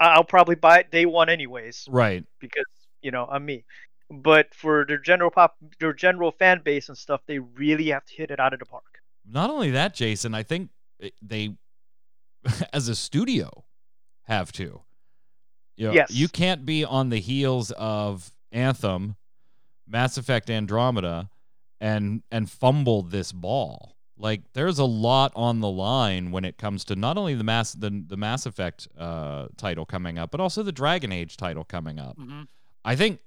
[0.00, 2.24] I'll probably buy it day one anyways Right.
[2.40, 2.64] because
[3.02, 3.64] you know I'm me.
[4.10, 8.14] But for their general pop, their general fan base and stuff, they really have to
[8.14, 9.02] hit it out of the park.
[9.26, 10.70] Not only that, Jason, I think
[11.20, 11.50] they,
[12.72, 13.64] as a studio,
[14.22, 14.80] have to.
[15.76, 16.10] You know, Yes.
[16.10, 19.16] You can't be on the heels of Anthem,
[19.86, 21.28] Mass Effect Andromeda,
[21.80, 23.97] and and fumble this ball.
[24.18, 27.72] Like there's a lot on the line when it comes to not only the mass
[27.72, 31.98] the, the Mass Effect uh, title coming up, but also the Dragon Age title coming
[31.98, 32.16] up.
[32.16, 32.42] hmm
[32.84, 33.20] I think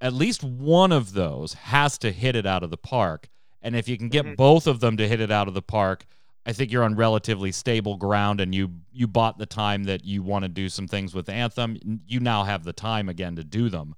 [0.00, 3.28] at least one of those has to hit it out of the park.
[3.62, 4.36] And if you can get Mhm.
[4.36, 6.06] both of them to hit it out of the park,
[6.46, 10.22] I think you're on relatively stable ground and you you bought the time that you
[10.22, 11.78] want to do some things with Anthem.
[12.06, 13.94] You now have the time again to do them.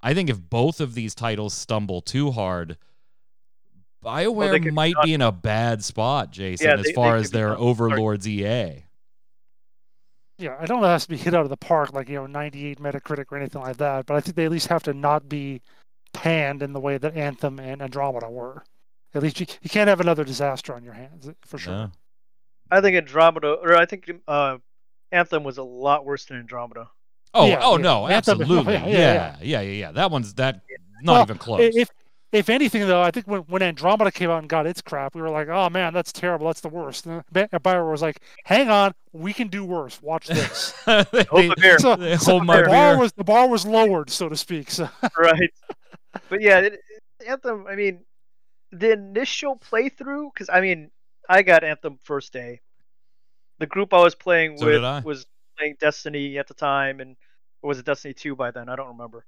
[0.00, 2.78] I think if both of these titles stumble too hard,
[4.04, 7.56] BioWare could might not- be in a bad spot, Jason, Yeah, as far as their
[7.56, 8.84] overlords EA.
[10.38, 12.08] Yeah, I don't know if it has to be hit out of the park, like
[12.08, 14.06] you know, 98 Metacritic or anything like that.
[14.06, 15.60] But I think they at least have to not be
[16.14, 18.64] panned in the way that Anthem and Andromeda were.
[19.14, 21.72] At least you, you can't have another disaster on your hands for sure.
[21.74, 21.86] Yeah.
[22.70, 24.58] I think Andromeda, or I think uh,
[25.12, 26.88] Anthem was a lot worse than Andromeda.
[27.34, 27.82] Oh, Yeah, oh yeah.
[27.82, 28.72] no, Anthem- absolutely.
[28.74, 29.92] yeah, Yeah, yeah, yeah, yeah, yeah.
[29.92, 30.62] That one's that
[31.02, 31.76] not Well, even close.
[31.76, 31.90] If
[32.32, 35.22] if anything though, I think when, when Andromeda came out and got its crap, we
[35.22, 36.46] were like, oh man, that's terrible.
[36.46, 37.06] That's the worst.
[37.06, 40.00] And then Bioware was like, hang on, we can do worse.
[40.02, 40.72] Watch this.
[40.86, 41.78] They- Hold the beer.
[41.78, 44.70] so they so hold my the bar was the bar was lowered, so to speak.
[44.70, 44.88] So
[45.18, 45.50] right.
[46.28, 46.80] But yeah, it,
[47.26, 47.66] Anthem.
[47.68, 48.00] I mean,
[48.72, 50.90] the initial playthrough, because I mean,
[51.28, 52.60] I got Anthem first day.
[53.60, 57.16] The group I was playing So with was playing Destiny at the time, and
[57.62, 58.68] or was it Destiny two by then?
[58.68, 59.24] I don't remember.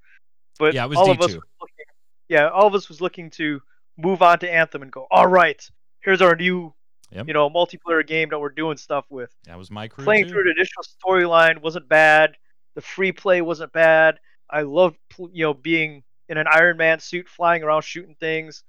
[0.58, 1.34] But Yeah, it was all of us D2.
[1.34, 1.86] looking,
[2.32, 3.60] yeah, all of us was looking to
[3.98, 5.06] move on to Anthem and go.
[5.10, 5.62] All right,
[6.00, 6.72] here's our new,
[7.10, 7.28] Yep.
[7.28, 9.30] you know, multiplayer game that we're doing stuff with.
[9.44, 10.30] that was my crew playing too.
[10.30, 12.36] through the initial storyline wasn't bad.
[12.74, 14.18] The free play wasn't bad.
[14.48, 18.64] I loved you know being in an Iron Man suit, flying around, shooting things.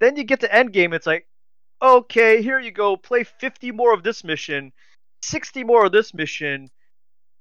[0.00, 0.92] Then you get to end game.
[0.92, 1.28] It's like,
[1.80, 2.96] okay, here you go.
[2.96, 4.72] Play 50 more of this mission,
[5.22, 6.68] 60 more of this mission,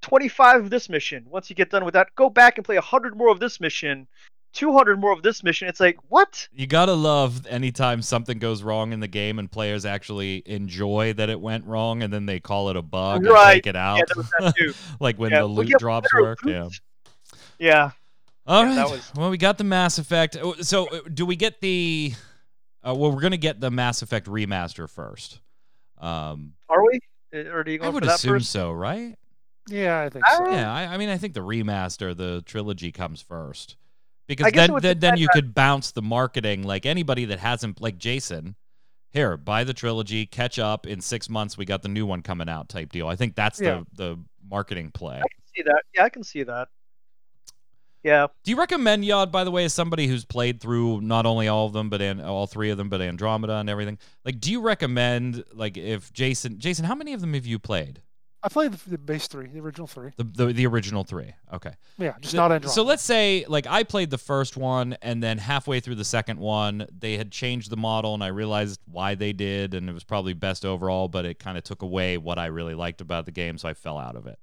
[0.04, 1.25] 25 of this mission.
[1.27, 4.08] Once you get done with that, go back and play 100 more of this mission,
[4.53, 5.67] 200 more of this mission.
[5.67, 6.47] It's like, what?
[6.53, 11.29] You gotta love anytime something goes wrong in the game and players actually enjoy that
[11.29, 13.53] it went wrong and then they call it a bug and Right.
[13.55, 13.97] take it out.
[13.97, 14.03] Yeah,
[14.39, 16.39] there that like when Yeah, the loot drops work.
[16.45, 16.63] Yeah.
[16.65, 16.79] loot.
[17.59, 17.91] Yeah.
[18.45, 18.75] All Yeah, right.
[18.75, 20.35] that was- Well, we got the Mass Effect.
[20.41, 22.13] Oh, So, uh, do we get the?
[22.85, 25.39] Uh, well, we're gonna get the Mass Effect remaster first.
[25.99, 26.99] Um, Are we?
[27.33, 28.49] Uh, Or do you I go would for that assume first?
[28.51, 29.15] so, right?
[29.69, 30.49] yeah, I think so.
[30.51, 33.77] Yeah, I, I mean, I think the remaster, the trilogy, comes first
[34.38, 36.63] because then then, then you could bounce the marketing.
[36.63, 38.56] Like anybody that hasn't, like Jason,
[39.10, 40.88] here buy the trilogy, catch up.
[40.88, 43.08] In six months, we got the new one coming out, type deal.
[43.08, 43.84] I think that's Yeah.
[43.96, 45.17] the the marketing play.
[45.17, 45.84] I can see that.
[45.96, 46.67] Yeah, I can see that.
[48.04, 48.28] Yeah.
[48.44, 51.67] Do you recommend Yod, by the way, as somebody who's played through not only all
[51.67, 54.00] of them, but all three of them, but Andromeda and everything?
[54.26, 58.02] Like, do you recommend, like, if Jason, Jason, how many of them have you played?
[58.43, 60.12] I played the, the base three, the original three.
[60.17, 61.34] The the, the original three.
[61.54, 61.71] Okay.
[61.97, 62.69] Yeah, just So- not Andromeda.
[62.73, 66.39] So let's say, like, I played the first one, and then halfway through the second
[66.39, 70.04] one, they had changed the model, and I realized why they did, and it was
[70.04, 73.32] probably best overall, but it kind of took away what I really liked about the
[73.32, 74.39] game, so I fell out of it.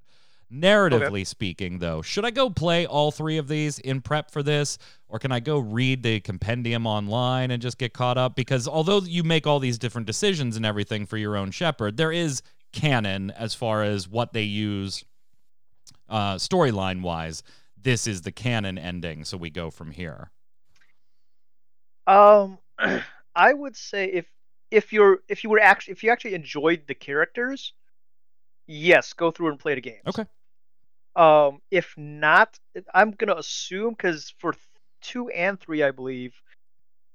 [0.51, 4.79] Narratively speaking, though, should I go play all three of these in prep for this,
[5.07, 8.35] or can I go read the compendium online and just get caught up?
[8.35, 12.11] Because although you make all these different decisions and everything for your own Shepard, there
[12.11, 15.03] is canon as far as what they use
[16.09, 17.43] uh, storyline wise.
[17.81, 20.31] This is the canon ending, so we go from here.
[22.07, 22.57] Um,
[23.35, 24.25] I would say if
[24.71, 27.73] if you're if you were actually if you actually enjoyed the characters,
[28.67, 30.01] yes, go through and play the games.
[30.07, 30.25] Okay.
[31.15, 32.59] Um, if not,
[32.93, 34.55] I'm gonna assume because for
[35.01, 36.33] two and three, I believe,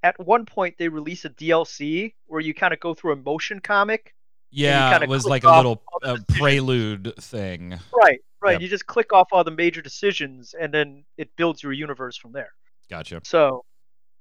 [0.03, 3.61] at one point they release a DLC where you kind of go through a motion
[3.61, 4.14] comic.
[4.55, 7.79] Yeah, it was like a little uh, prelude thing.
[7.93, 8.53] Right, right.
[8.53, 8.61] Yep.
[8.62, 12.33] You just click off all the major decisions, and then it builds your universe from
[12.33, 12.53] there.
[12.88, 13.21] Gotcha.
[13.25, 13.64] So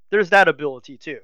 [0.09, 1.19] there's that ability too.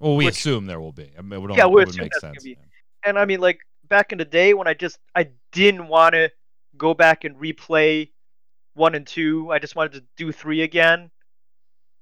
[0.00, 1.10] Well, we Which- assume there will be.
[1.18, 2.42] I mean, it would, Yeah, we assume make sense.
[2.42, 2.58] be.
[3.04, 6.30] and I mean, like back in the day when I just I didn't want to
[6.76, 8.10] go back and replay
[8.74, 9.50] one and two.
[9.50, 11.10] I just wanted to do three again.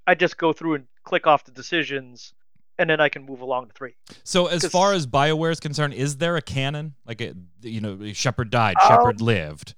[0.07, 2.33] I just go through and click off the decisions,
[2.81, 3.93] and then I can move along to three.
[4.23, 6.95] So, as far as Bioware is concerned, is there a canon?
[7.05, 9.75] Like, a, you know, Shepard died, Um, Shepard lived,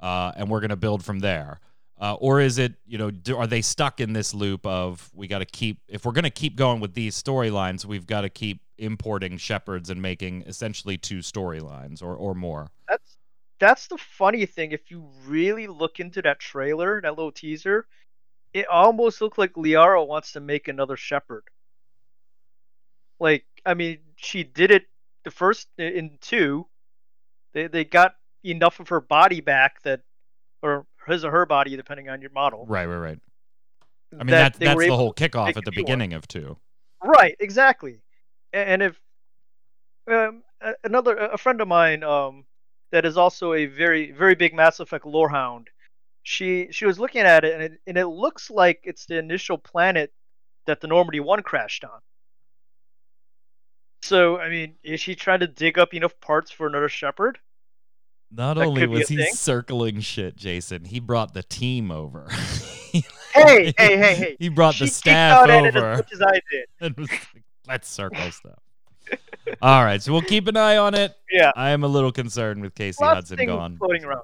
[0.00, 1.60] uh, and we're gonna build from there.
[2.00, 5.26] Uh, or is it, you know, do, are they stuck in this loop of we
[5.26, 8.60] got to keep if we're gonna keep going with these storylines, we've got to keep
[8.78, 12.68] importing shepherds and making essentially two storylines or or more.
[12.88, 13.16] That's
[13.60, 14.72] that's the funny thing.
[14.72, 17.86] If you really look into that trailer, that little teaser,
[18.52, 21.44] it almost looked like Liara wants to make another Shepard.
[23.24, 24.84] Like, I mean, she did it
[25.24, 26.66] the first in two.
[27.54, 30.02] They they got enough of her body back that,
[30.62, 32.66] or his or her body, depending on your model.
[32.66, 33.18] Right, right, right.
[34.12, 35.74] I mean, that that's that's the whole kickoff at the one.
[35.74, 36.58] beginning of two.
[37.02, 38.02] Right, exactly.
[38.52, 39.00] And if
[40.06, 40.42] um,
[40.84, 42.44] another a friend of mine um,
[42.92, 45.70] that is also a very very big Mass Effect lore hound,
[46.24, 49.56] she she was looking at it and it and it looks like it's the initial
[49.56, 50.12] planet
[50.66, 52.00] that the Normandy One crashed on.
[54.04, 57.38] So I mean, is she trying to dig up enough parts for another Shepard?
[58.30, 59.32] Not That only was he thing.
[59.32, 62.28] circling shit, Jason, he brought the team over.
[63.34, 64.36] Hey, hey, hey, hey!
[64.38, 66.66] He brought she the staff out at it over as much as I did.
[66.80, 67.26] and was like,
[67.66, 68.60] let's circle stuff.
[69.60, 71.12] All right, so we'll keep an eye on it.
[71.32, 73.76] Yeah, I am a little concerned with Casey lots of Hudson things gone.
[73.78, 74.22] floating around.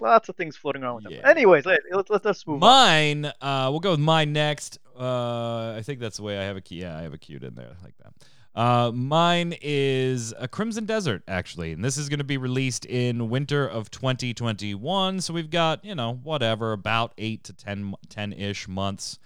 [0.00, 1.12] Lots of things floating around with.
[1.12, 1.28] Yeah.
[1.28, 2.60] Anyways, let, let's let's let's move on.
[2.60, 4.78] Mine, uh, we'll go with mine next.
[4.98, 6.80] Uh, I think that's the way I have a key.
[6.80, 8.14] Yeah, I have a queued in there like that.
[8.54, 13.30] Uh, mine is a Crimson Desert, actually, and this is going to be released in
[13.30, 15.20] winter of 2021.
[15.20, 19.18] So we've got, you know, whatever, about eight to 10, 10-ish months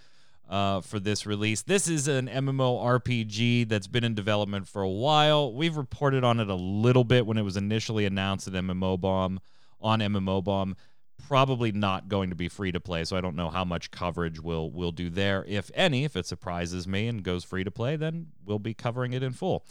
[0.48, 1.62] uh, for this release.
[1.62, 5.52] This is an MMORPG that's been in development for a while.
[5.52, 9.40] We've reported on it a little bit when it was initially announced at MMO Bomb
[9.80, 10.76] on MMO Bomb
[11.28, 14.40] probably not going to be free to play, so I don't know how much coverage
[14.40, 16.04] we'll we'll do there, if any.
[16.04, 19.32] If it surprises me and goes free to play, then we'll be covering it in
[19.32, 19.66] full.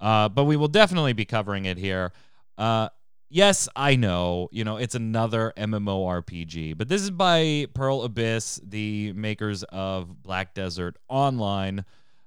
[0.00, 2.12] Uh, but we will definitely be covering it here.
[2.58, 2.88] Uh,
[3.28, 9.12] yes, I know, you know, it's another MMORPG, but this is by Pearl Abyss, the
[9.14, 11.84] makers of Black Desert Online.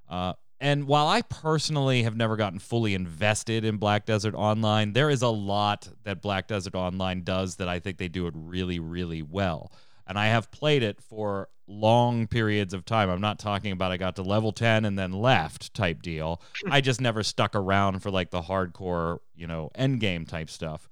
[0.09, 5.09] Uh, and while I personally have never gotten fully invested in Black Desert Online, there
[5.09, 8.79] is a lot that Black Desert Online does that I think they do it really,
[8.79, 9.71] really well.
[10.05, 13.09] And I have played it for long periods of time.
[13.09, 16.41] I'm not talking about I got to level 10 and then left type deal.
[16.69, 20.89] I just never stuck around for like the hardcore, you know, end game type stuff.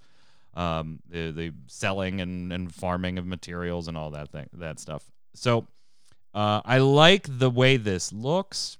[0.54, 5.04] Um, the, the selling and, and farming of materials and all that thing, that stuff.
[5.36, 5.68] So
[6.34, 8.78] uh, I like the way this looks.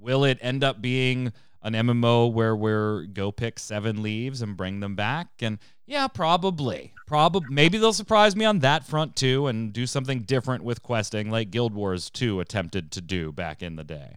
[0.00, 1.32] Will it end up being
[1.62, 5.28] an MMO where we're go pick seven leaves and bring them back?
[5.40, 6.94] And yeah, probably.
[7.06, 11.30] Probably maybe they'll surprise me on that front too and do something different with questing
[11.30, 14.16] like Guild Wars 2 attempted to do back in the day.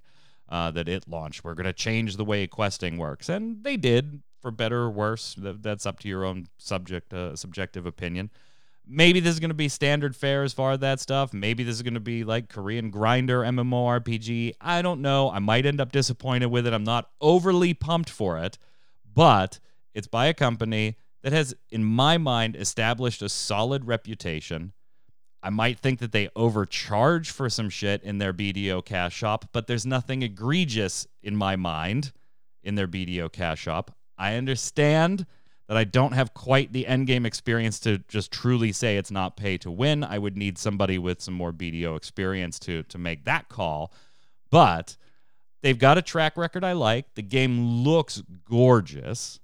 [0.50, 1.44] Uh, that it launched.
[1.44, 3.28] We're going to change the way questing works.
[3.28, 5.36] And they did, for better or worse.
[5.36, 8.30] That's up to your own subject, uh, subjective opinion.
[8.86, 11.34] Maybe this is going to be standard fare as far as that stuff.
[11.34, 14.54] Maybe this is going to be like Korean Grinder MMORPG.
[14.60, 15.32] I don't know.
[15.32, 16.74] I might end up disappointed with it.
[16.74, 18.58] I'm not overly pumped for it,
[19.06, 19.60] but
[19.94, 24.74] it's by a company that has, in my mind, established a solid reputation.
[25.42, 29.68] I might think that they overcharge for some shit in their BDO cash shop, but
[29.68, 32.12] there's nothing egregious in my mind
[32.64, 33.92] in their BDO cash shop.
[34.18, 35.26] I understand
[35.68, 39.38] that I don't have quite the end game experience to just truly say it's not
[39.38, 40.04] pay to win.
[40.04, 43.94] I would need somebody with some more BDO experience to to make that call.
[44.50, 44.98] But
[45.62, 47.16] they've got a track record I like.
[47.16, 49.40] The game looks gorgeous.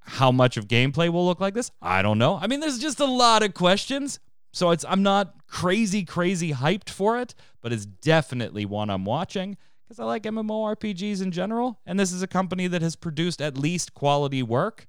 [0.00, 1.70] How much of gameplay will look like this?
[1.80, 2.38] I don't know.
[2.40, 4.20] I mean, there's just a lot of questions.
[4.52, 9.56] So it's I'm not crazy crazy hyped for it, but it's definitely one I'm watching
[9.84, 11.78] because I like MMORPGs in general.
[11.86, 14.86] And this is a company that has produced at least quality work.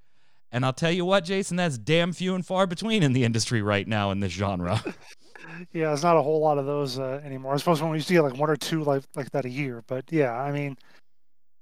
[0.51, 3.62] And I'll tell you what, Jason, that's damn few and far between in the industry
[3.62, 4.81] right now in this genre.
[5.73, 7.53] yeah, there's not a whole lot of those uh, anymore.
[7.53, 9.49] I suppose when we used to get like one or two like like that a
[9.49, 9.84] year.
[9.88, 10.77] But yeah, I mean,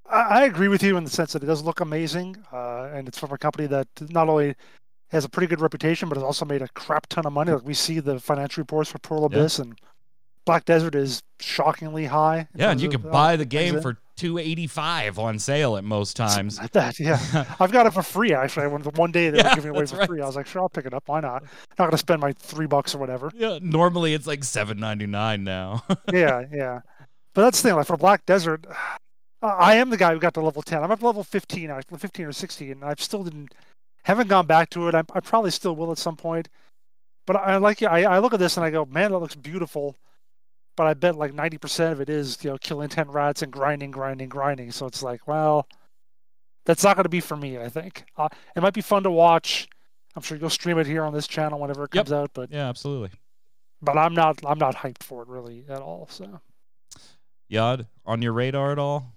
[0.10, 3.08] I, I agree with you in the sense that it does look amazing, uh, and
[3.08, 4.56] it's from a company that not only
[5.10, 7.52] has a pretty good reputation, but has also made a crap ton of money.
[7.52, 9.66] Like we see the financial reports for Pearl Abyss yeah.
[9.66, 9.80] and
[10.46, 12.48] Black Desert is shockingly high.
[12.56, 15.84] Yeah, and you can uh, buy the game for two eighty five on sale at
[15.84, 16.60] most times.
[16.60, 17.20] Like that, yeah.
[17.60, 18.68] I've got it for free actually.
[18.82, 20.08] The one day they yeah, were giving it away for right.
[20.08, 21.04] free, I was like, sure, I'll pick it up.
[21.08, 21.44] Why not?
[21.80, 23.32] Not gonna spend my three bucks or whatever.
[23.36, 25.84] Yeah, normally it's like seven ninety nine now.
[26.14, 26.82] yeah, yeah.
[27.34, 27.78] But that's the thing.
[27.78, 28.66] Like for Black Desert,
[29.42, 30.84] uh, I am the guy who got to level ten.
[30.84, 33.54] I'm at level fifteen, actually, fifteen or sixteen, and I've still didn't
[34.04, 34.96] haven't gone back to it.
[34.96, 36.50] I, I probably still will at some point.
[37.26, 39.96] But I like I, I look at this and I go, man, that looks beautiful
[40.76, 43.92] but I bet like 90% of it is, you know, killing 10 rats and grinding,
[43.92, 44.72] grinding, grinding.
[44.72, 45.68] So it's like, well,
[46.66, 48.06] that's not going to be for me, I think.
[48.18, 49.68] Uh, it might be fun to watch.
[50.16, 52.20] I'm sure you'll stream it here on this channel whenever it comes yep.
[52.20, 53.12] out, but Yeah, absolutely.
[53.82, 56.40] But I'm not I'm not hyped for it really at all, so.
[57.50, 59.14] Yod, on your radar at all?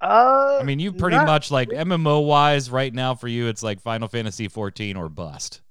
[0.00, 3.80] Uh, I mean, you pretty much like MMO wise right now for you, it's like
[3.80, 5.62] Final Fantasy 14 or bust.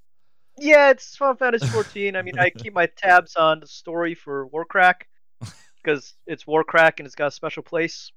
[0.58, 2.16] Yeah, it's Final Fantasy 14.
[2.16, 5.08] I mean, I keep my tabs on the story for Warcrack
[5.84, 8.12] because it's Warcrack and it's got a special place,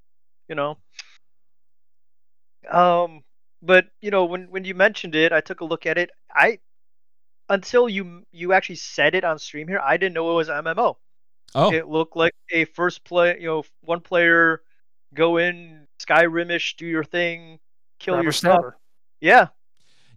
[0.49, 0.79] you know.
[2.71, 3.23] Um,
[3.63, 6.11] but you know, when when you mentioned it, I took a look at it.
[6.33, 6.59] I
[7.49, 10.97] until you you actually said it on stream here, I didn't know it was MMO.
[11.55, 14.63] Oh, it looked like a first play, you know, one player
[15.15, 17.59] go in Skyrimish, do your thing,
[17.99, 18.65] kill your stuff.
[19.21, 19.49] Yeah,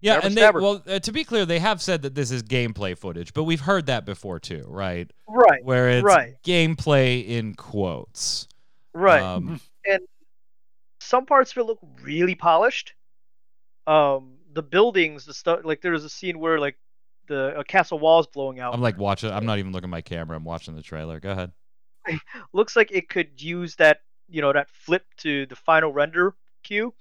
[0.02, 2.98] yeah, and they well uh, to be clear, they have said that this is gameplay
[2.98, 5.08] footage, but we've heard that before too, right?
[5.28, 5.64] Right.
[5.64, 6.34] Where it's right.
[6.44, 8.48] gameplay in quotes.
[8.92, 9.22] Right.
[9.22, 10.00] Um, and
[11.00, 12.94] some parts of it look really polished.
[13.86, 16.76] Um, the buildings, the stuff like there's a scene where like
[17.28, 18.74] the a castle wall is blowing out.
[18.74, 19.30] I'm like watching.
[19.30, 20.36] I'm not even looking at my camera.
[20.36, 21.20] I'm watching the trailer.
[21.20, 21.52] Go ahead.
[22.52, 26.34] Looks like it could use that you know that flip to the final render
[26.64, 26.92] queue.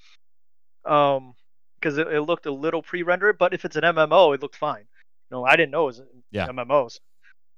[0.85, 1.33] Um,
[1.81, 3.37] because it, it, looked a little pre-rendered.
[3.37, 4.85] But if it's an MMO, it looked fine.
[5.31, 6.01] No, I didn't know it was
[6.31, 6.47] yeah.
[6.47, 6.99] MMOs.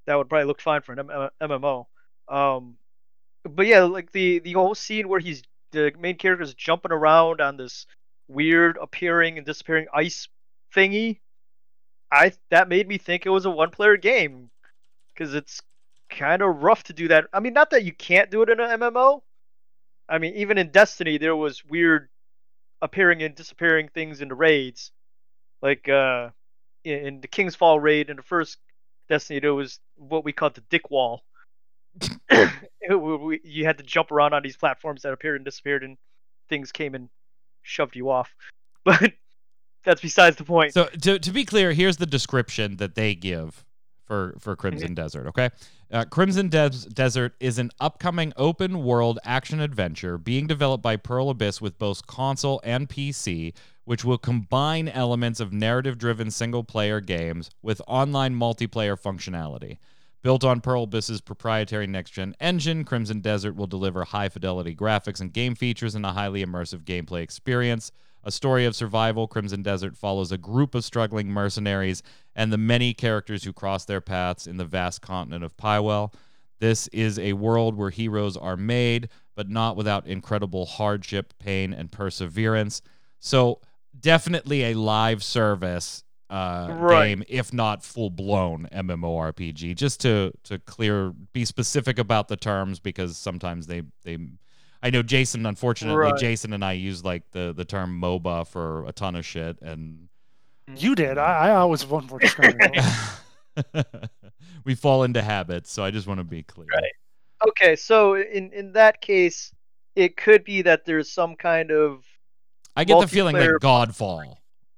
[0.06, 1.86] That would probably look fine for an M- MMO.
[2.28, 2.78] Um,
[3.44, 7.42] but yeah, like the the whole scene where he's the main character is jumping around
[7.42, 7.86] on this
[8.28, 10.28] weird appearing and disappearing ice
[10.76, 11.20] thingy.
[12.12, 14.50] I that made me think it was a one player game
[15.14, 15.62] because it's
[16.10, 17.26] kind of rough to do that.
[17.34, 19.22] I mean, not that you can't do it in an MMO.
[20.08, 22.10] I mean, even in Destiny, there was weird
[22.84, 24.92] appearing and disappearing things in the raids,
[25.62, 26.30] like uh,
[26.84, 28.58] in, in the King's Fall raid in the first
[29.10, 31.24] Destiny, there was what we called the Dick Wall.
[32.90, 35.98] We- we- you had to jump around on these platforms that appeared and disappeared, and
[36.50, 37.08] things came and
[37.62, 38.36] shoved you off.
[38.86, 39.14] But
[39.86, 40.74] that's besides the point.
[40.74, 43.64] So to, to be clear, here's the description that they give
[44.06, 45.28] for for Crimson Desert.
[45.28, 45.50] Okay,
[45.94, 51.30] uh, Crimson Des- Desert is an upcoming open world action adventure being developed by Pearl
[51.30, 53.54] Abyss with both console and PC,
[53.86, 59.78] which will combine elements of narrative driven single player games with online multiplayer functionality.
[60.24, 65.22] Built on Pearl Abyss's proprietary next gen engine, Crimson Desert will deliver high fidelity graphics
[65.22, 67.92] and game features and a highly immersive gameplay experience.
[68.24, 72.02] A story of survival, Crimson Desert follows a group of struggling mercenaries
[72.36, 76.14] and the many characters who cross their paths in the vast continent of Pywel.
[76.60, 81.92] This is a world where heroes are made, but not without incredible hardship, pain, and
[81.92, 82.82] perseverance.
[83.20, 83.60] So,
[84.00, 87.08] definitely a live service uh, Right.
[87.10, 89.76] game, if not full blown MMORPG.
[89.76, 94.18] Just to to clear, be specific about the terms because sometimes they they.
[94.84, 95.46] I know Jason.
[95.46, 96.18] Unfortunately, Right.
[96.18, 100.10] Jason and I use like the the term MOBA for a ton of shit, and
[100.76, 101.18] You did.
[101.18, 102.84] I, I always one for discriminating.
[104.66, 105.72] we fall into habits.
[105.72, 106.68] So I just want to be clear.
[106.74, 106.92] Right.
[107.48, 109.54] Okay, so in in that case,
[109.96, 112.04] it could be that there's some kind of
[112.76, 114.36] I get the feeling like Godfall,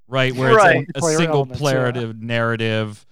[0.08, 0.34] right?
[0.36, 0.86] Where Right.
[0.95, 1.91] it's a, a single elements, yeah.
[1.91, 3.06] player narrative,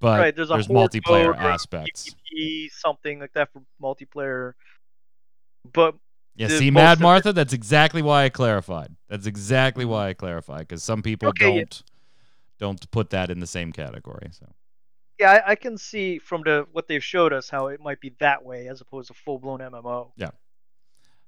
[0.00, 2.14] but Right, there's there's, a horde multiplayer mode or aspects.
[2.34, 4.52] PvP, something like that for multiplayer.
[5.72, 5.94] But
[6.36, 7.32] Yeah, see, Mad Martha.
[7.32, 8.94] That's exactly why I clarified.
[9.08, 11.82] That's exactly why I clarified because some people Okay, don't
[12.58, 14.28] don't put that in the same category.
[14.32, 14.46] So
[15.18, 18.14] yeah, I, I can see from the what they've showed us how it might be
[18.18, 20.10] that way as opposed to full blown MMO.
[20.16, 20.30] Yeah,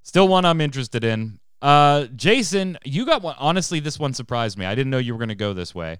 [0.03, 1.39] still one I'm interested in.
[1.61, 3.35] Uh, Jason, you got one.
[3.39, 4.65] Honestly, this one surprised me.
[4.65, 5.99] I didn't know you were going to go this way.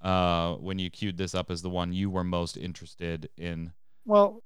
[0.00, 3.72] Uh, when you queued this up as the one you were most interested in.
[4.04, 4.42] Well,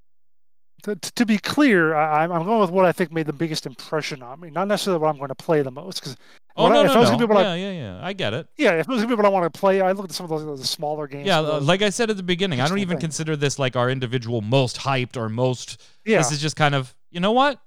[0.82, 3.66] to, to be clear, I, I'm I'm going with what I think made the biggest
[3.66, 6.00] impression on me, not necessarily what I'm going to play the most.
[6.00, 6.16] Because
[6.56, 7.18] Oh What I- no, if no, I was no.
[7.18, 8.00] gonna be yeah, yeah, yeah.
[8.04, 8.48] I get it.
[8.56, 10.24] yeah, if it was gonna be what I want to play, I look at some
[10.24, 11.26] of those, those smaller games.
[11.26, 13.02] Yeah, uh, those- like I said at the beginning, I don't even thing.
[13.02, 15.80] consider this like our individual most hyped or most.
[16.04, 16.18] yeah.
[16.18, 17.60] This is just kind of, you know what?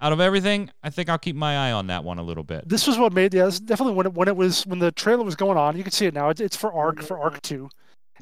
[0.00, 2.66] Out of everything, I think I'll keep my eye on that one a little bit.
[2.68, 3.46] This was what made yeah.
[3.46, 5.76] This definitely when it when it was when the trailer was going on.
[5.76, 6.28] You can see it now.
[6.30, 7.68] It's, it's for Ark for Ark Two,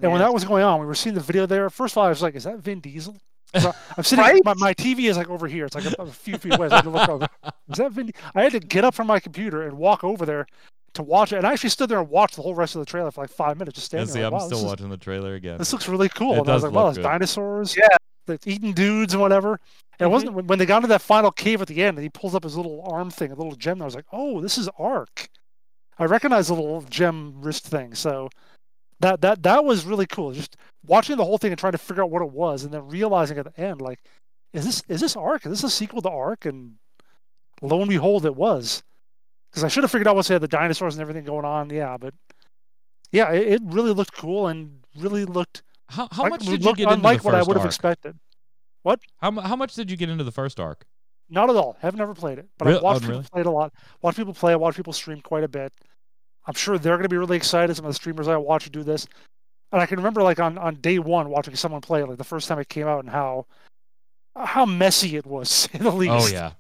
[0.03, 1.69] and when that was going on, we were seeing the video there.
[1.71, 3.17] First of all, I was like, "Is that Vin Diesel?"
[3.55, 4.25] So I'm sitting.
[4.25, 4.43] Right?
[4.45, 5.67] My, my TV is like over here.
[5.67, 6.69] It's like a, a few feet away.
[6.69, 7.29] So I had to look over.
[7.71, 8.13] Is that Vin?
[8.35, 10.47] I had to get up from my computer and walk over there
[10.95, 11.37] to watch it.
[11.37, 13.31] And I actually stood there and watched the whole rest of the trailer for like
[13.31, 14.27] five minutes, just Yeah, standing see, there.
[14.27, 15.59] I'm wow, still this is- watching the trailer again.
[15.59, 16.35] this looks really cool.
[16.35, 17.11] It and I was does like, wow, look there's good.
[17.11, 17.77] dinosaurs.
[17.77, 17.97] Yeah.
[18.27, 19.61] That's eating dudes and whatever.
[19.99, 20.37] And it wasn't mm-hmm.
[20.39, 22.43] when, when they got into that final cave at the end and he pulls up
[22.43, 23.81] his little arm thing, a little gem.
[23.81, 25.29] I was like, oh, this is Ark.
[25.99, 27.95] I recognize the little gem wrist thing.
[27.95, 28.29] So
[29.01, 30.33] that that that was really cool.
[30.33, 32.89] Just watching the whole thing and trying to figure out what it was, and then
[32.89, 34.01] realizing at the end, like,
[34.53, 35.45] is this is this Ark?
[35.47, 36.45] Is this a sequel to Ark?
[36.47, 36.77] And
[37.63, 38.83] lo and behold, it was.
[39.51, 41.71] Because I should have figured out once they had the dinosaurs and everything going on.
[41.71, 42.15] Yeah, but
[43.11, 46.65] yeah, it, it really looked cool and really looked How, how like, much it did
[46.65, 47.71] you get into unlike the what I first would have Ark?
[47.71, 48.19] expected.
[49.19, 50.85] How, how much did you get into the first Ark?
[51.29, 51.77] Not at all.
[51.83, 53.29] I have never played it, but Real- I've watched oh, people really?
[53.33, 53.73] play it a lot.
[54.01, 54.53] Watch people play.
[54.53, 55.73] it, Watch people stream quite a bit.
[56.47, 57.75] I'm sure they're going to be really excited.
[57.75, 59.07] Some of the streamers I watch do this,
[59.73, 62.49] and I can remember like on, on day one watching someone play like the first
[62.49, 63.47] time it came out, and how
[64.37, 66.13] how messy it was, say the least.
[66.13, 66.53] Oh yeah,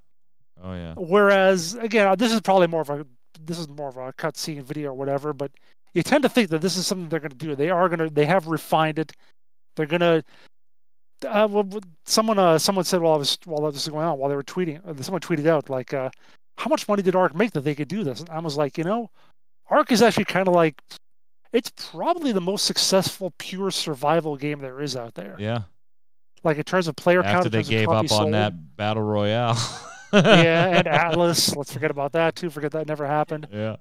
[0.62, 0.95] oh yeah.
[0.97, 3.07] Whereas again, this is probably more of a
[3.45, 5.51] this is more of a cutscene video or whatever, but
[5.95, 7.55] you tend to think that this is something they're going to do.
[7.55, 8.11] They are going to.
[8.11, 9.12] They have refined it.
[9.76, 10.24] They're going to.
[11.26, 14.18] Uh, well, well, someone uh, someone said while I was while this was going on
[14.18, 16.11] while they were tweeting, uh, someone tweeted out like, uh,
[16.59, 18.76] "How much money did Ark make that they could do this?" And I was like,
[18.76, 19.11] you know,
[19.71, 20.81] Ark is actually kind of like,
[21.53, 25.37] it's probably the most successful pure survival game there is out there.
[25.39, 25.62] Yeah.
[26.45, 29.03] Like in terms of player count, After in they gave up copies on that battle
[29.03, 29.57] royale.
[30.12, 31.57] yeah, and Atlas.
[31.57, 32.51] Let's forget about that too.
[32.51, 33.49] Forget that never happened.
[33.53, 33.77] yeah.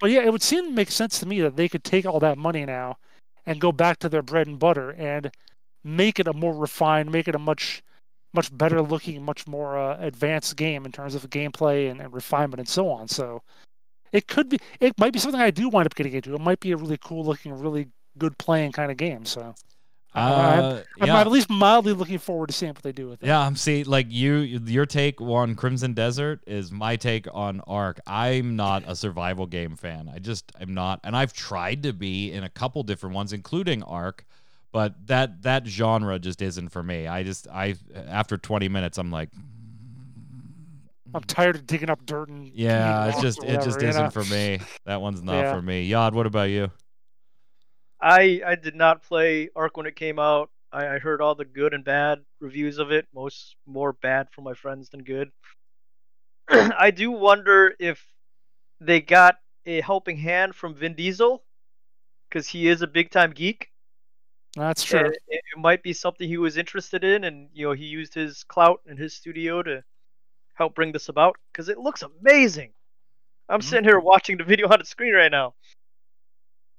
[0.00, 2.20] But yeah, it would seem to make sense to me that they could take all
[2.20, 2.98] that money now
[3.46, 5.30] and go back to their bread and butter and
[5.82, 7.82] make it a more refined, make it a much,
[8.32, 12.60] much better looking, much more uh, advanced game in terms of gameplay and, and refinement
[12.60, 13.08] and so on.
[13.08, 13.42] So
[14.12, 16.34] it could be, it might be something I do wind up getting into.
[16.34, 19.24] It might be a really cool looking, really good playing kind of game.
[19.24, 19.54] So
[20.14, 21.20] I'm- Uh, I'm yeah.
[21.20, 23.26] at least mildly looking forward to seeing what they do with it.
[23.26, 28.00] Yeah, I'm see like you your take on Crimson Desert is my take on Ark.
[28.06, 30.10] I'm not a survival game fan.
[30.12, 33.82] I just I'm not and I've tried to be in a couple different ones including
[33.84, 34.24] Ark,
[34.72, 37.06] but that that genre just isn't for me.
[37.06, 37.74] I just I
[38.08, 39.28] after 20 minutes I'm like
[41.14, 44.10] I'm tired of digging up dirt and yeah, it's just or it just isn't know?
[44.10, 44.60] for me.
[44.84, 45.54] That one's not Yeah.
[45.54, 45.84] for me.
[45.84, 46.70] Yod, what about you?
[48.00, 50.50] I I did not play Ark when it came out.
[50.70, 53.06] I, I heard all the good and bad reviews of it.
[53.14, 55.30] Most more bad from my friends than good.
[56.48, 58.04] I do wonder if
[58.80, 59.36] they got
[59.66, 61.42] a helping hand from Vin Diesel,
[62.28, 63.68] because he is a big time geek.
[64.56, 65.00] That's true.
[65.00, 68.44] It, it might be something he was interested in, and you know he used his
[68.44, 69.82] clout in his studio to
[70.58, 71.36] help bring this about.
[71.52, 72.72] Because it looks amazing.
[73.48, 73.64] I'm Mhm.
[73.64, 75.54] sitting here watching the video on the screen right now.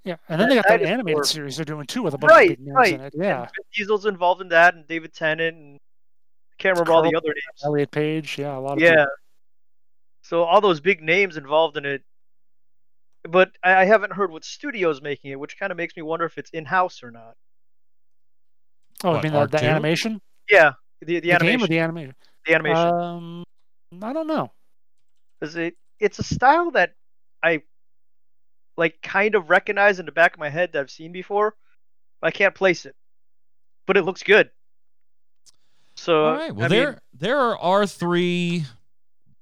[0.03, 0.93] Yeah, and then they got that Dinosaur.
[0.93, 2.93] animated series they're doing too with a bunch Right, of big names right.
[2.93, 3.13] in it.
[3.17, 7.15] Yeah, And Diesel's involved in that, and David Tennant, and I can't remember all the
[7.17, 7.63] other names.
[7.63, 8.38] Elliot Page.
[8.38, 8.91] Yeah, a lot of Yeah.
[8.91, 9.05] people.
[10.21, 12.03] So all those big names involved in it,
[13.23, 16.25] but I, I haven't heard what studio's making it, which kind of makes me wonder
[16.25, 17.36] if it's in house or not.
[19.03, 21.63] Oh, What, I mean the, the animation, Yeah, the the, the game animation.
[21.63, 22.15] or the animation.
[22.45, 22.93] the animation.
[22.93, 23.43] Um,
[24.01, 24.51] I don't know.
[25.39, 26.95] 'Cause it it's a style that
[27.43, 27.63] I
[28.77, 31.55] like kind of recognize in the back of my head that I've seen before.
[32.21, 32.95] I can't place it,
[33.85, 34.51] but it looks good.
[35.95, 36.55] So All right.
[36.55, 38.65] Well, I there mean, there are our three.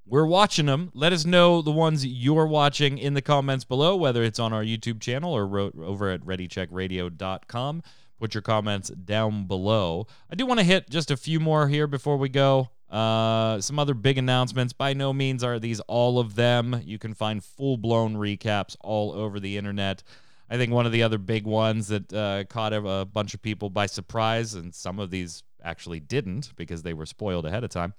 [0.06, 0.90] We're watching them.
[0.94, 4.64] Let us know the ones you're watching in the comments below, whether it's on our
[4.64, 7.84] YouTube channel or ro- over at ReadyCheckRadio.com.
[8.18, 10.08] Put your comments down below.
[10.32, 12.70] I do want to hit just a few more here before we go.
[12.90, 14.74] Uh, some other big announcements.
[14.74, 16.82] By no means are these all of them.
[16.86, 20.04] You can find full blown recaps all over the internet.
[20.50, 23.70] I think one of the other big ones that uh, caught a, bunch of people
[23.70, 27.94] by surprise, and some of these actually didn't because they were spoiled ahead of time.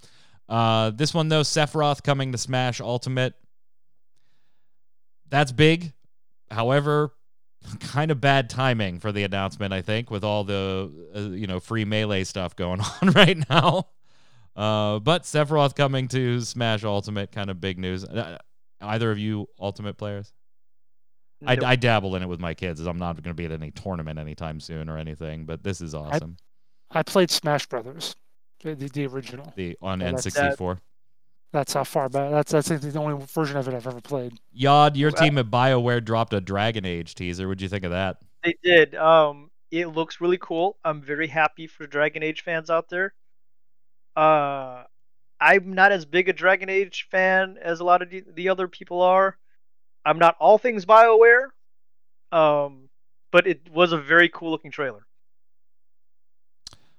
[0.49, 3.34] Uh, this one though, Sephiroth coming to Smash Ultimate.
[5.28, 5.93] That's big.
[6.51, 7.12] However,
[7.80, 11.61] kind of bad timing for the announcement, I think, with all the uh, you know
[11.61, 13.89] free melee stuff going on right now.
[14.59, 18.05] Uh, but Sephiroth coming to Smash Ultimate, kind of big news.
[18.05, 18.39] Uh,
[18.81, 20.33] either of you Ultimate players?
[21.47, 21.57] I.
[21.65, 24.19] I dabble in it with my kids, I'm not going to be at any tournament
[24.19, 25.45] anytime soon or anything.
[25.45, 26.37] But this is awesome.
[26.91, 28.17] I played Smash Brothers,
[28.65, 29.53] the, the, original.
[29.55, 30.81] the on Yeah, N64.
[31.53, 32.31] That's how far back.
[32.31, 34.33] That's that's the only version of it I've ever played.
[34.53, 37.47] Yod, your Well, team at BioWare dropped a Dragon Age teaser.
[37.47, 38.17] What'd you think of that?
[38.43, 38.97] They did.
[38.97, 40.79] Um, it looks really cool.
[40.85, 43.15] I'm very happy for Dragon Age fans out there.
[44.19, 44.83] Uh,
[45.41, 48.66] I'm not as big a Dragon Age fan as a lot of the, the other
[48.66, 49.37] people are.
[50.05, 51.51] I'm not all things Bioware.
[52.33, 52.89] Um,
[53.31, 55.07] but it was a very cool looking trailer,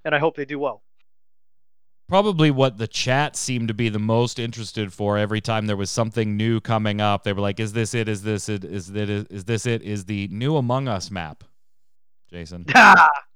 [0.04, 0.82] and I hope they do well.
[2.08, 5.90] Probably what the chat seemed to be the most interested for every time there was
[5.90, 7.22] something new coming up.
[7.22, 8.08] They were like, "Is this it?
[8.08, 8.64] Is this it?
[8.64, 9.26] Is that it?
[9.30, 9.82] Is this it?
[9.82, 11.44] Is the new Among Us map?"
[12.30, 12.64] Jason,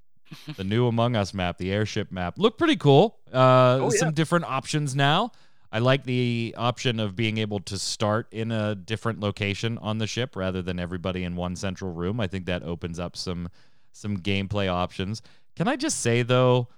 [0.57, 3.18] the new Among Us map, the airship map, looked pretty cool.
[3.32, 3.99] Uh, Oh, yeah.
[3.99, 5.32] Some different options now.
[5.72, 10.07] I like the option of being able to start in a different location on the
[10.07, 12.20] ship rather than everybody in one central room.
[12.20, 13.49] I think that opens up some
[13.93, 15.20] some gameplay options.
[15.57, 16.68] Can I just say though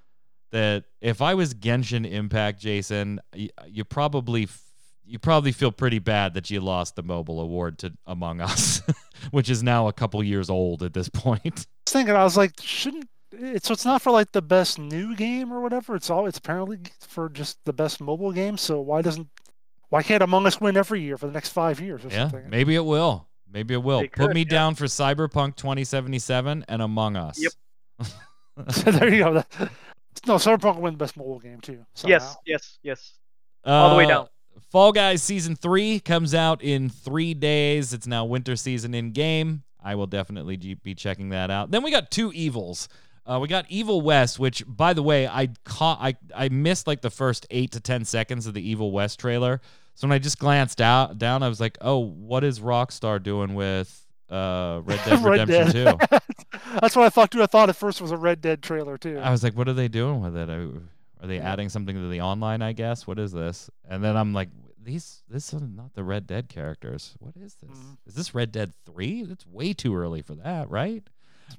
[0.53, 4.63] that if I was Genshin Impact, Jason, you, you probably f-
[5.05, 8.81] you probably feel pretty bad that you lost the mobile award to Among Us,
[9.31, 11.45] which is now a couple years old at this point.
[11.45, 11.51] I
[11.87, 15.15] was thinking, I was like, shouldn't it's so it's not for like the best new
[15.17, 15.95] game or whatever.
[15.97, 18.57] It's all it's apparently for just the best mobile game.
[18.57, 19.29] So why doesn't
[19.89, 22.51] why can't Among Us win every year for the next five years or Yeah, something?
[22.51, 23.29] maybe it will.
[23.51, 24.01] Maybe it will.
[24.01, 24.49] They Put could, me yeah.
[24.51, 27.41] down for Cyberpunk 2077 and Among Us.
[27.41, 28.11] Yep.
[28.71, 29.33] so there you go.
[30.27, 31.85] No, Cyberpunk will win the best mobile game too.
[32.05, 32.37] yes, somehow.
[32.47, 33.13] yes, yes.
[33.65, 34.29] All the way Uh, down.
[34.73, 37.93] Fall Guys season three comes out in three days.
[37.93, 39.63] It's now winter season in game.
[39.83, 41.71] I will definitely be checking that out.
[41.71, 42.89] Then we got two evils.
[43.27, 45.99] Uh, we got Evil West, which, by the way, I caught.
[46.01, 49.61] I I missed like the first eight to ten seconds of the Evil West trailer.
[49.95, 53.55] So when I just glanced out down, I was like, "Oh, what is Rockstar doing
[53.55, 56.01] with uh, Red Dead Red Redemption Dead.
[56.11, 56.19] 2?
[56.81, 57.43] That's what I thought too.
[57.43, 59.19] I thought at first it was a Red Dead trailer too.
[59.19, 60.49] I was like, "What are they doing with it?
[60.49, 62.63] Are they adding something to the online?
[62.63, 63.07] I guess.
[63.07, 64.51] What is this?" And then I'm like,
[64.81, 67.15] "These, this is not the Red Dead characters.
[67.19, 67.71] What is this?
[67.77, 67.97] Mhm.
[68.07, 69.27] Is this Red Dead Three?
[69.29, 71.03] It's way too early for that, right?"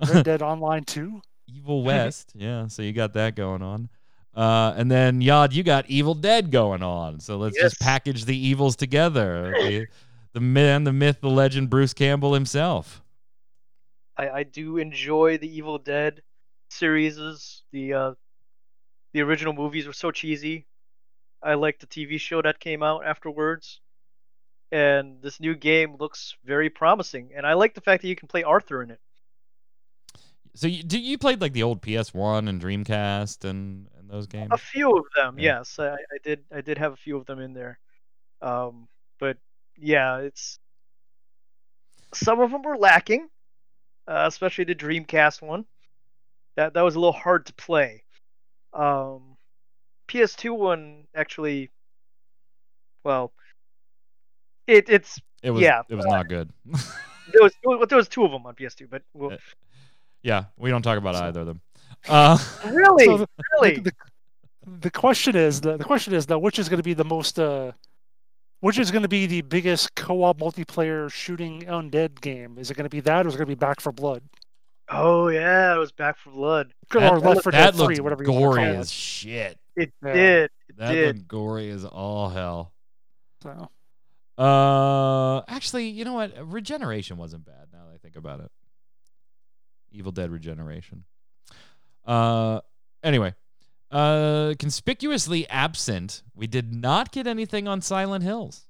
[0.07, 1.21] Red Dead Online 2.
[1.47, 2.67] Evil West, yeah.
[2.67, 3.89] So you got that going on.
[4.35, 7.19] Uh, and then Yod, you got Evil Dead going on.
[7.19, 9.51] So let's just package the evils together.
[9.57, 9.87] the,
[10.33, 13.01] the man, the myth, the legend, Bruce Campbell himself.
[14.15, 16.21] I, I do enjoy the Evil Dead
[16.69, 17.63] series.
[17.71, 18.13] The uh,
[19.13, 20.67] the original movies were so cheesy.
[21.41, 23.79] I like the TV show that came out afterwards.
[24.71, 27.31] And this new game looks very promising.
[27.35, 28.99] And I like the fact that you can play Arthur in it.
[30.57, 34.49] So you do you played like the old PS1 and Dreamcast and, and those games?
[34.49, 35.59] A few of them, Yeah.
[35.59, 35.77] yes.
[35.77, 37.77] I, I did I did have a few of them in there.
[38.41, 38.87] Um,
[39.19, 39.37] but
[39.77, 40.57] yeah, it's
[42.11, 43.29] some of them were lacking,
[44.07, 45.65] uh, especially the Dreamcast one.
[46.55, 48.03] That that was a little hard to play.
[48.73, 49.37] Um,
[50.07, 51.69] PS2 one actually,
[53.03, 53.31] well,
[54.65, 56.49] it it's It was yeah, it was not good.
[56.65, 57.53] there was
[57.89, 59.37] there was two of them on PS2, but well,
[60.23, 60.39] Yeah.
[60.39, 61.61] yeah, we don't talk about either of them.
[62.07, 62.37] Uh,
[62.71, 63.27] really, So the,
[63.61, 63.91] really, the,
[64.81, 67.39] the question is the, the question is though which is going to be the most
[67.39, 67.71] uh
[68.59, 72.57] which is going to be the biggest co-op multiplayer shooting undead game?
[72.57, 74.23] Is it going to be that, or is it going to be Back 4 Blood,
[74.89, 76.73] oh yeah, it was Back 4 Blood.
[76.91, 78.91] That- or Left 4 that Dead looked Three, whatever you want to gory call as
[78.91, 79.59] shit.
[79.75, 80.13] It Yeah.
[80.13, 81.17] did, it That did.
[81.17, 82.73] looked gory as all hell.
[83.43, 83.69] So,
[84.37, 86.33] Uh, actually, you know what?
[86.51, 87.67] Regeneration wasn't bad.
[87.71, 88.51] Now that I think about it,
[89.91, 91.03] Evil Dead Regeneration.
[92.05, 92.61] Uh,
[93.03, 93.33] anyway,
[93.91, 96.23] uh, conspicuously absent.
[96.35, 98.67] We did not get anything on Silent Hills,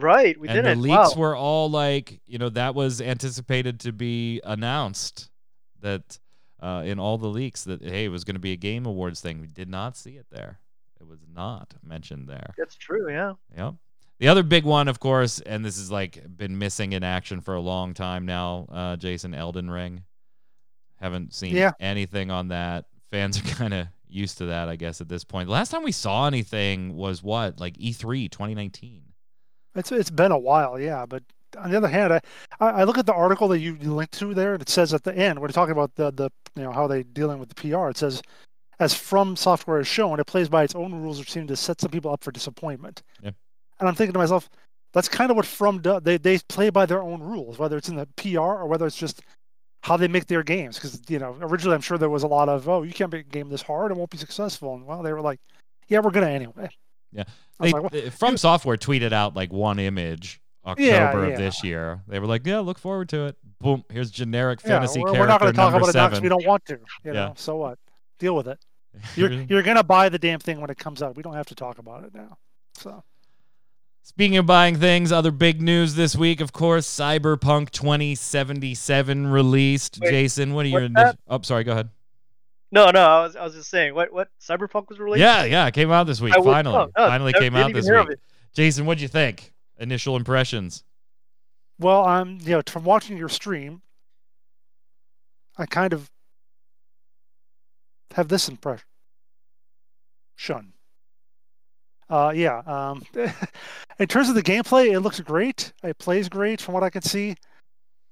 [0.00, 1.20] Right, we and did the leaks wow.
[1.20, 5.30] were all like, you know, that was anticipated to be announced.
[5.80, 6.18] That
[6.60, 9.20] uh, in all the leaks that hey, it was going to be a Game Awards
[9.20, 9.40] thing.
[9.40, 10.60] We did not see it there.
[11.00, 12.52] It was not mentioned there.
[12.58, 13.10] That's true.
[13.10, 13.34] Yeah.
[13.56, 13.74] Yep.
[14.20, 17.54] The other big one, of course, and this is like been missing in action for
[17.54, 18.66] a long time now.
[18.70, 20.04] Uh, Jason Elden Ring.
[21.00, 21.72] Haven't seen Yeah.
[21.80, 22.84] anything on that.
[23.10, 25.46] Fans are kind of used to that, I guess, at this point.
[25.46, 29.02] The last time we saw anything was what, like E E3 2019.
[29.74, 31.06] it's it's been a while, yeah.
[31.06, 31.22] But
[31.58, 32.20] on the other hand, I
[32.60, 35.16] I look at the article that you, linked to there, and it says at the
[35.16, 37.88] end when they're talking about the the you know how they dealing with the PR.
[37.88, 38.20] It says,
[38.78, 41.80] as From Software has shown, it plays by its own rules, which seem to set
[41.80, 43.02] some people up for disappointment.
[43.22, 43.30] Yeah.
[43.80, 44.48] And I'm thinking to myself,
[44.92, 46.02] that's kind of what From does.
[46.02, 48.96] They they play by their own rules, whether it's in the PR or whether it's
[48.96, 49.22] just
[49.82, 50.76] how they make their games.
[50.76, 53.26] Because you know, originally I'm sure there was a lot of, oh, you can't make
[53.26, 54.74] a game this hard, it won't be successful.
[54.74, 55.40] And well, they were like,
[55.88, 56.68] yeah, we're gonna anyway.
[57.12, 57.24] Yeah.
[57.58, 62.02] They, like, well, From Software tweeted out like one image October Yeah, of this year.
[62.06, 65.20] They were like, "Yeah, look forward to it." Boom, here's generic yeah, fantasy we're, character
[65.20, 66.78] we're not going to talk about it now because we don't want to.
[67.04, 67.32] You Yeah.
[67.36, 67.78] so what?
[68.18, 68.58] Deal with it.
[69.16, 71.16] You're you're going to buy the damn thing when it comes out.
[71.16, 72.36] We don't have to talk about it now.
[72.74, 73.02] So
[74.02, 79.98] Speaking of buying things, other big news this week, of course, Cyberpunk 2077 released.
[80.00, 81.18] Wait, Jason, what are your what's initial?
[81.28, 81.90] Oh, sorry, go ahead.
[82.72, 85.20] No, no, I was I was just saying what what Cyberpunk was released.
[85.20, 86.34] Yeah, yeah, it came out this week.
[86.34, 88.18] I was- finally, oh, oh, finally I came out this week.
[88.54, 89.52] Jason, what'd you think?
[89.78, 90.84] Initial impressions?
[91.78, 93.80] well, I'm you know from watching your stream,
[95.56, 96.10] I kind of
[98.14, 98.84] have this impression.
[100.36, 100.72] Shun.
[102.10, 102.58] Uh, yeah.
[102.66, 103.02] Um,
[103.98, 105.72] in terms of the gameplay, it looks great.
[105.82, 107.36] It plays great from what I can see.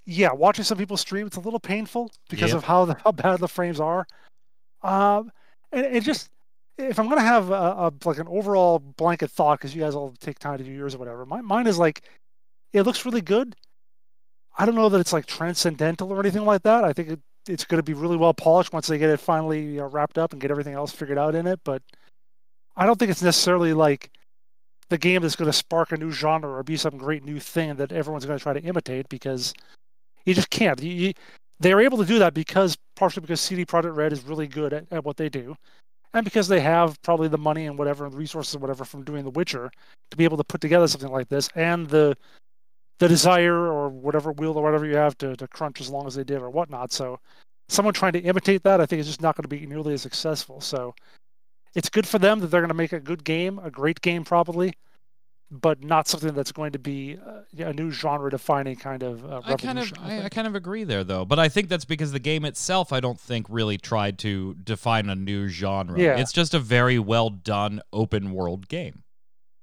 [0.06, 2.58] Yeah, watching some people stream, it's a little painful because Yep.
[2.58, 4.06] of how the, how bad the frames are.
[4.82, 5.30] Um,
[5.72, 6.30] and it just
[6.78, 10.14] if I'm gonna have a, a like an overall blanket thought, because you guys all
[10.20, 12.02] take time to do yours or whatever, my mine is like
[12.72, 13.56] it looks really good.
[14.56, 16.84] I don't know that it's like transcendental or anything like that.
[16.84, 19.62] I think it, it's going to be really well polished once they get it finally
[19.62, 21.60] you know, wrapped up and get everything else figured out in it.
[21.64, 21.82] But
[22.78, 24.10] I don't think it's necessarily like
[24.88, 27.74] the game that's going to spark a new genre or be some great new thing
[27.74, 29.52] that everyone's going to try to imitate because
[30.24, 30.80] you just can't.
[30.80, 31.12] You, you,
[31.58, 34.86] they're able to do that because partially because CD Projekt Red is really good at,
[34.92, 35.56] at what they do,
[36.14, 39.24] and because they have probably the money and whatever and resources or whatever from doing
[39.24, 39.70] The Witcher
[40.12, 42.16] to be able to put together something like this, and the
[43.00, 46.14] the desire or whatever will or whatever you have to, to crunch as long as
[46.14, 46.92] they did or whatnot.
[46.92, 47.18] So
[47.68, 50.02] someone trying to imitate that, I think, is just not going to be nearly as
[50.02, 50.60] successful.
[50.60, 50.94] So
[51.74, 54.24] it's good for them that they're going to make a good game, a great game
[54.24, 54.74] probably,
[55.50, 59.54] but not something that's going to be uh, a new genre-defining kind of uh, I
[59.56, 59.98] kind of, revolution.
[60.02, 61.24] I, I kind of agree there, though.
[61.24, 65.08] But I think that's because the game itself, I don't think really tried to define
[65.08, 65.98] a new genre.
[65.98, 66.16] Yeah.
[66.18, 69.04] It's just a very well done open world game.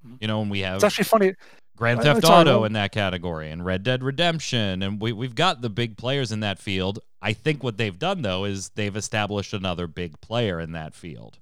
[0.06, 0.18] Mhm.
[0.22, 1.34] You know, and we have It's actually funny.
[1.78, 5.70] Grand Theft Auto in that category and Red Dead Redemption, and we we've got the
[5.70, 6.99] big players in that field.
[7.22, 11.39] I think what they've done though is they've established another big player in that field.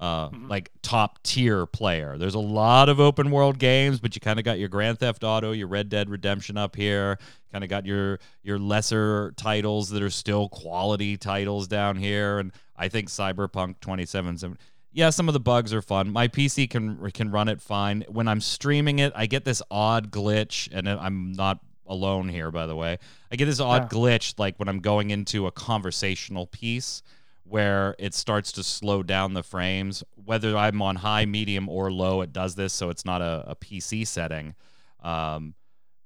[0.00, 0.48] Uh, Mhm.
[0.48, 2.16] like top tier player.
[2.18, 5.24] There's a lot of open world games, but you kind of got your Grand Theft
[5.24, 7.18] Auto, your Red Dead Redemption up here.
[7.50, 12.52] Kind of got your your lesser titles that are still quality titles down here, and
[12.76, 14.56] I think Cyberpunk 2077.
[14.92, 16.10] Yeah, some of the bugs are fun.
[16.12, 18.04] My PC can can run it fine.
[18.08, 22.66] When I'm streaming it, I get this odd glitch, and I'm not alone here, by
[22.66, 22.98] the way.
[23.32, 23.98] I get this odd Yeah.
[23.98, 27.02] glitch like when I'm going into a conversational piece
[27.48, 30.04] where it starts to slow down the frames.
[30.22, 33.56] Whether I'm on high, medium, or low, it does this, so it's not a, a
[33.56, 34.54] PC setting.
[35.02, 35.54] Um,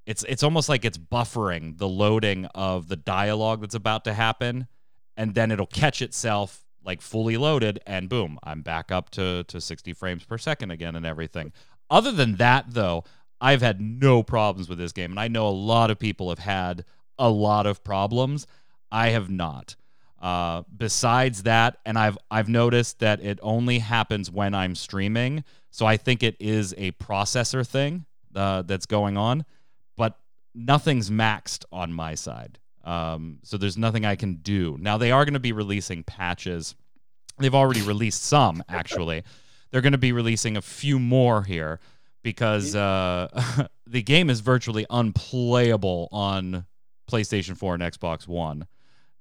[0.07, 4.67] it's it's almost like it's buffering the loading of the dialogue that's about to happen,
[5.17, 9.61] and then it'll catch itself like fully loaded, and boom, I'm back up to to
[9.61, 11.53] 60 frames per second again and everything.
[11.91, 13.05] Other than that, though,
[13.41, 16.39] I've had no problems with this game, and I know a lot of people have
[16.41, 16.85] had
[17.19, 18.47] a lot of problems.
[18.91, 19.77] I have not.
[20.23, 25.43] Uh, besides that, and I've I've noticed that it only happens when I'm streaming,
[25.73, 28.07] so I think it is a processor thing
[28.37, 29.45] uh, that's going on,
[29.97, 30.17] but
[30.55, 32.61] nothing's maxed on my side.
[32.85, 34.77] Um, so there's nothing I can do.
[34.81, 36.77] Now they are going to be releasing patches.
[37.39, 39.25] They've already released some actually.
[39.73, 41.81] They're going to be releasing a few more here
[42.23, 46.67] because uh, the game is virtually unplayable on
[47.11, 48.67] PlayStation 4 and Xbox One.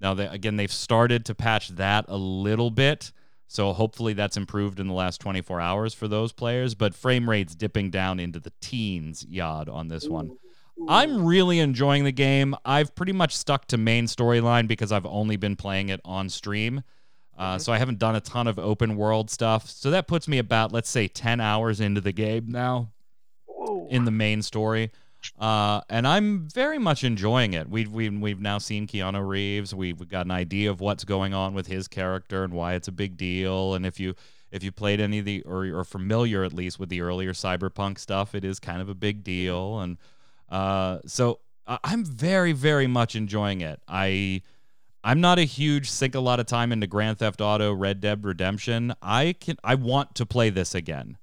[0.02, 3.12] Now, they, again, they've started to patch that a little bit.
[3.47, 6.74] So hopefully that's improved in the last 24 hours for those players.
[6.74, 10.38] But frame rates dipping down into the teens, yod, on this one.
[10.88, 12.56] I'm really enjoying the game.
[12.66, 16.82] I've pretty much stuck to main storyline because I've only been playing it on stream.
[17.38, 19.70] Uh, So I haven't done a ton of open world stuff.
[19.70, 22.91] So that puts me about, let's say, 10 hours into the game now
[23.45, 23.88] Whoa.
[23.89, 24.91] in the main story.
[25.39, 27.69] Uh, and I'm very much enjoying it.
[27.69, 29.74] We've, we've, we've now seen Keanu Reeves.
[29.74, 32.88] We've, we've got an idea of what's going on with his character and why it's
[32.88, 33.74] a big deal.
[33.74, 34.15] And if you
[34.51, 37.97] if you played any of the or are familiar at least with the earlier cyberpunk
[37.97, 39.80] stuff, it is kind of a big deal.
[39.80, 39.97] And
[40.49, 43.82] uh, so I'm very very much enjoying it.
[43.88, 44.41] I
[45.03, 48.24] I'm not a huge sink a lot of time into Grand Theft Auto, Red Dead
[48.24, 48.93] Redemption.
[49.01, 51.17] I can I want to play this again.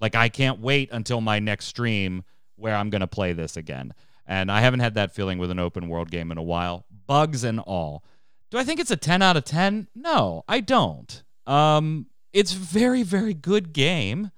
[0.00, 2.24] Like I can't wait until my next stream
[2.60, 3.94] where I'm going to play this again.
[4.26, 7.42] And I haven't had that feeling with an open world game in a while, bugs
[7.42, 8.04] and all.
[8.50, 9.88] Do I think it's a 10 out of 10?
[9.94, 11.22] No, I don't.
[11.46, 14.30] Um it's very very good game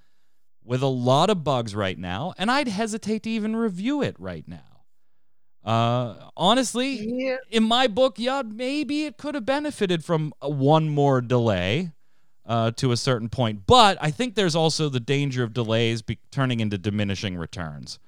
[0.65, 4.47] with a lot of bugs right now, and I'd hesitate to even review it right
[4.49, 4.85] now.
[5.65, 7.37] Uh honestly, Yeah.
[7.51, 11.93] in my book, yeah, maybe it could have benefited from one more delay
[12.45, 13.67] uh, to a certain point.
[13.67, 18.01] But I think there's also the danger of delays be- turning into diminishing returns,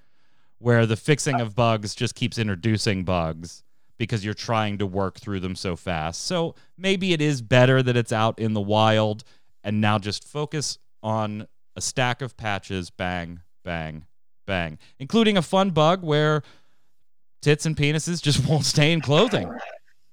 [0.65, 3.63] where the fixing of bugs just keeps introducing bugs
[3.99, 6.25] because you're trying to work through them so fast.
[6.25, 9.25] So maybe it is better that it's out in the wild
[9.63, 11.47] and now just focus on
[11.77, 14.07] a stack of patches, bang, bang,
[14.47, 16.43] bang, including a fun bug where
[17.43, 19.53] tits and penises just won't stay in clothing.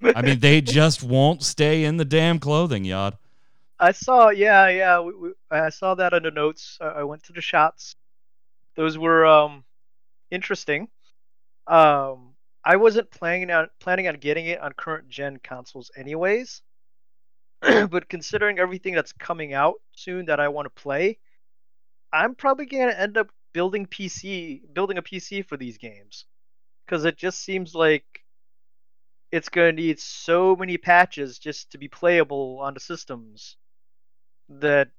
[0.04, 3.18] I mean, they just won't stay in the damn clothing, Yod.
[3.80, 4.99] I saw, yeah, yeah.
[4.99, 6.78] We, we, I saw that in the notes.
[6.82, 7.95] I, I went to the shots.
[8.76, 9.64] Those were um
[10.32, 10.88] interesting.
[11.68, 16.62] Um, I wasn't planning on planning on getting it on current gen consoles, anyways.
[17.62, 21.20] but considering everything that's coming out soon that I want to play,
[22.14, 26.26] I'm probably gonna end up building PC, building a PC for these games,
[26.86, 28.06] because it just seems like
[29.32, 33.58] it's gonna need so many patches just to be playable on the systems
[34.50, 34.90] that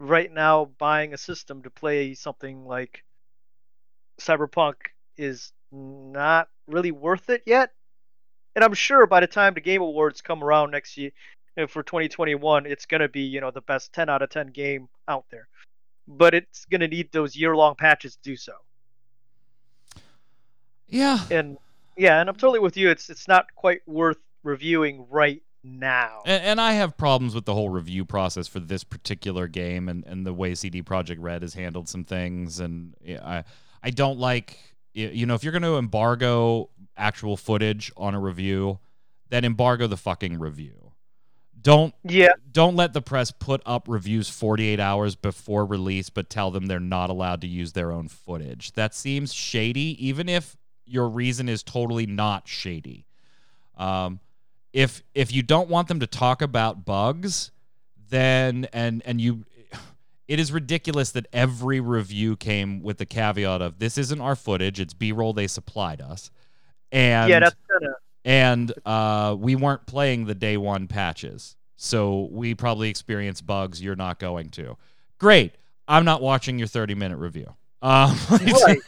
[0.00, 3.04] right now buying a system to play something like
[4.20, 4.74] Cyberpunk
[5.16, 7.70] is not really worth it yet.
[8.54, 11.10] And I'm sure by the time the Game Awards come around next year
[11.68, 14.88] for 2021, it's going to be, you know, the best 10 out of 10 game
[15.08, 15.48] out there.
[16.08, 18.52] But it's going to need those year-long patches to do so.
[20.88, 21.18] Yeah.
[21.30, 21.58] And
[21.96, 22.90] yeah, and I'm totally with you.
[22.90, 26.22] It's it's not quite worth reviewing right now.
[26.24, 30.04] And, and I have problems with the whole review process for this particular game and,
[30.06, 32.60] and the way CD Projekt Red has handled some things.
[32.60, 33.44] And yeah, I
[33.86, 34.58] I don't like
[34.94, 38.80] you know if you're going to embargo actual footage on a review,
[39.28, 40.90] then embargo the fucking review.
[41.62, 46.50] Don't Yeah, don't let the press put up reviews 48 hours before release but tell
[46.50, 48.72] them they're not allowed to use their own footage.
[48.72, 53.06] That seems shady even if your reason is totally not shady.
[53.76, 54.18] Um
[54.72, 57.52] if if you don't want them to talk about bugs,
[58.10, 59.44] then and and you
[60.28, 64.80] it is ridiculous that every review came with the caveat of this isn't our footage,
[64.80, 66.30] it's B-roll they supplied us.
[66.92, 72.28] And yeah, that's kind of and uh, we weren't playing the day one patches, so
[72.32, 74.76] we probably experienced bugs you're not going to.
[75.18, 75.54] Great,
[75.86, 78.78] I'm not watching your 30 minute review, um, right.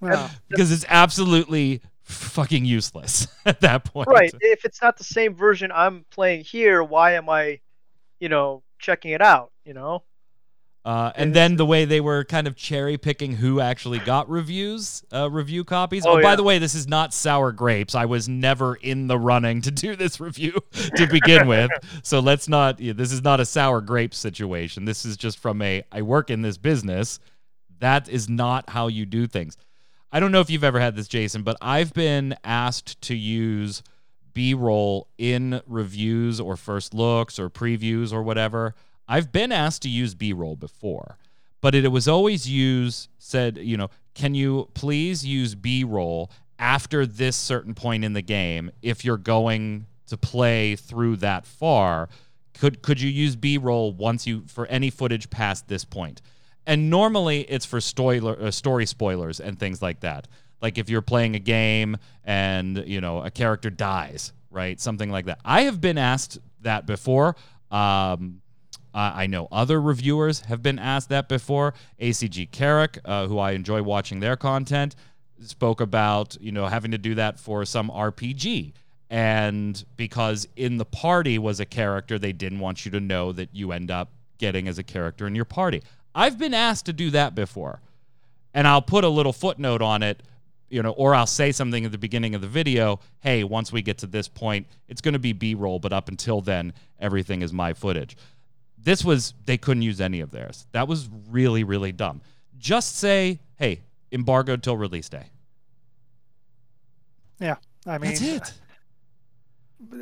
[0.00, 0.30] Yeah.
[0.48, 4.08] because it's absolutely fucking useless at that point.
[4.08, 7.60] right if it's not the same version i'm playing here why am i
[8.18, 10.02] you know checking it out you know
[10.84, 15.04] Uh, and then the way they were kind of cherry picking who actually got reviews,
[15.12, 16.06] uh, review copies.
[16.06, 16.36] Oh, Oh, by yeah.
[16.36, 17.94] the way, this is not sour grapes.
[17.94, 20.54] I was never in the running to do this review
[20.96, 21.70] to begin with.
[22.02, 22.80] So let's not.
[22.80, 24.86] Yeah, this is not a sour grapes situation.
[24.86, 27.18] This is just from a I work in this business.
[27.80, 29.56] That is not how you do things.
[30.10, 33.82] I don't know if you've ever had this, Jason, but I've been asked to use
[34.32, 38.74] B roll in reviews or first looks or previews or whatever.
[39.08, 41.16] I've been asked to use B roll before,
[41.60, 47.06] but it, was always used, said, you know, can you please use B roll after
[47.06, 52.08] this certain point in the game if you're going to play through that far?
[52.54, 56.20] Could, could you use B roll once you for any footage past this point?
[56.68, 60.28] and normally it's for uh, story spoilers and things like that.
[60.60, 64.78] Like if you're playing a game and you know a character dies, right?
[64.78, 65.40] Something like that.
[65.44, 67.36] I have been asked that before.
[67.70, 68.42] Um,
[68.98, 71.74] I I know other reviewers have been asked that before.
[72.00, 74.96] ACG Carrick, uh, who I enjoy watching their content,
[75.40, 78.72] spoke about you know having to do that for some RPG.
[79.10, 83.48] And because in the party was a character, they didn't want you to know that
[83.54, 85.82] you end up getting as a character in your party.
[86.14, 87.80] I've been asked to do that before.
[88.52, 90.22] And I'll put a little footnote on it,
[90.68, 93.82] you know, or I'll say something at the beginning of the video, hey, once we
[93.82, 97.52] get to this point, it's going to be B-roll, but up until then, everything is
[97.52, 98.16] my footage.
[98.82, 100.66] This was they couldn't use any of theirs.
[100.72, 102.20] That was really really dumb.
[102.58, 103.80] Just say, hey,
[104.12, 105.26] embargoed till release day.
[107.40, 107.56] Yeah,
[107.86, 108.52] I mean, That's it.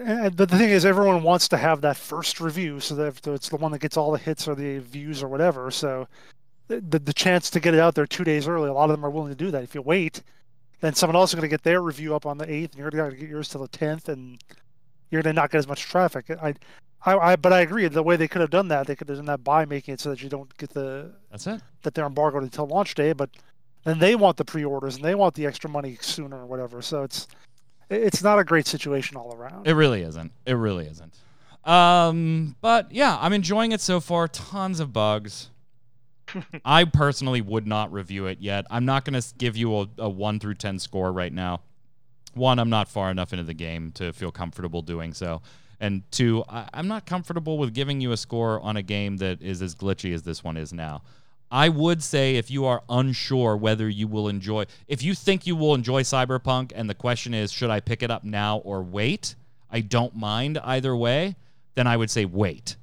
[0.06, 3.50] Uh, but the thing is, everyone wants to have that first review, so that it's
[3.50, 5.70] the one that gets all the hits or the views or whatever.
[5.70, 6.08] So
[6.68, 8.96] the, the the chance to get it out there two days early, a lot of
[8.96, 9.62] them are willing to do that.
[9.62, 10.22] If you wait,
[10.80, 12.90] then someone else is going to get their review up on the eighth, and you're
[12.90, 14.42] going to get yours till the tenth, and
[15.10, 16.30] you're going to not get as much traffic.
[16.30, 16.54] I,
[17.04, 17.86] I, I, but I agree.
[17.88, 20.00] The way they could have done that, they could have done that by making it
[20.00, 21.60] so that you don't get the That's it.
[21.82, 23.30] that they're embargoed until launch day, but
[23.84, 26.82] then they want the pre-orders and they want the extra money sooner or whatever.
[26.82, 27.28] So it's
[27.88, 29.66] it's not a great situation all around.
[29.66, 30.32] It really isn't.
[30.44, 31.14] It really isn't.
[31.64, 34.26] Um, but yeah, I'm enjoying it so far.
[34.26, 35.50] Tons of bugs.
[36.64, 38.66] I personally would not review it yet.
[38.70, 41.60] I'm not going to give you a, a 1 through 10 score right now.
[42.36, 45.42] One, I'm not far enough into the game to feel comfortable doing so.
[45.80, 49.42] And two, I, I'm not comfortable with giving you a score on a game that
[49.42, 51.02] is as glitchy as this one is now.
[51.50, 55.54] I would say if you are unsure whether you will enjoy, if you think you
[55.54, 59.34] will enjoy Cyberpunk, and the question is, should I pick it up now or wait?
[59.70, 61.36] I don't mind either way.
[61.74, 62.76] Then I would say wait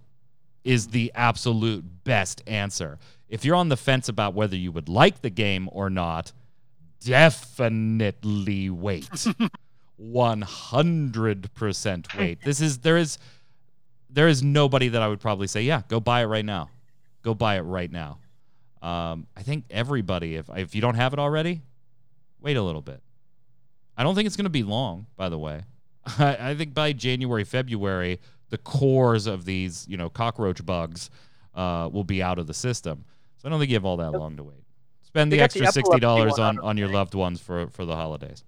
[0.64, 2.99] is the absolute best answer.
[3.28, 6.32] If you're on the fence about whether you would like the game or not,
[7.06, 9.10] definitely wait.
[10.01, 12.41] 100% wait.
[12.43, 13.18] This is there is
[14.10, 16.70] there is nobody that I would probably say, yeah, go buy it right now.
[17.24, 18.20] Go buy it right now.
[18.82, 21.62] Um, I think everybody, if if you don't have it already,
[22.41, 23.01] wait a little bit.
[23.97, 25.64] I don't think it's going to be long, by the way.
[26.20, 31.10] I, I think by January, February, the cores of these, you know, cockroach bugs
[31.56, 33.06] uh, will be out of the system.
[33.38, 34.62] So I don't think you have all that long to wait.
[35.14, 37.95] Spend the got the extra sixty dollars on on your loved ones for for the
[37.95, 38.43] holidays.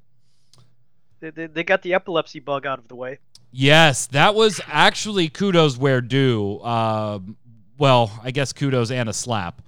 [1.20, 3.20] They, they, they got the epilepsy bug out of the way.
[3.52, 6.60] Yes, that was actually kudos where due.
[6.62, 7.38] Um,
[7.78, 9.62] well, I guess kudos and a slap.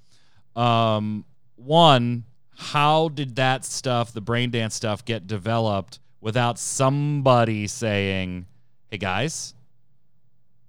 [0.55, 1.23] Um,
[1.55, 2.23] one,
[2.57, 8.47] how did that stuff, the brain dance stuff, get developed without somebody saying,
[8.89, 9.53] "Hey guys,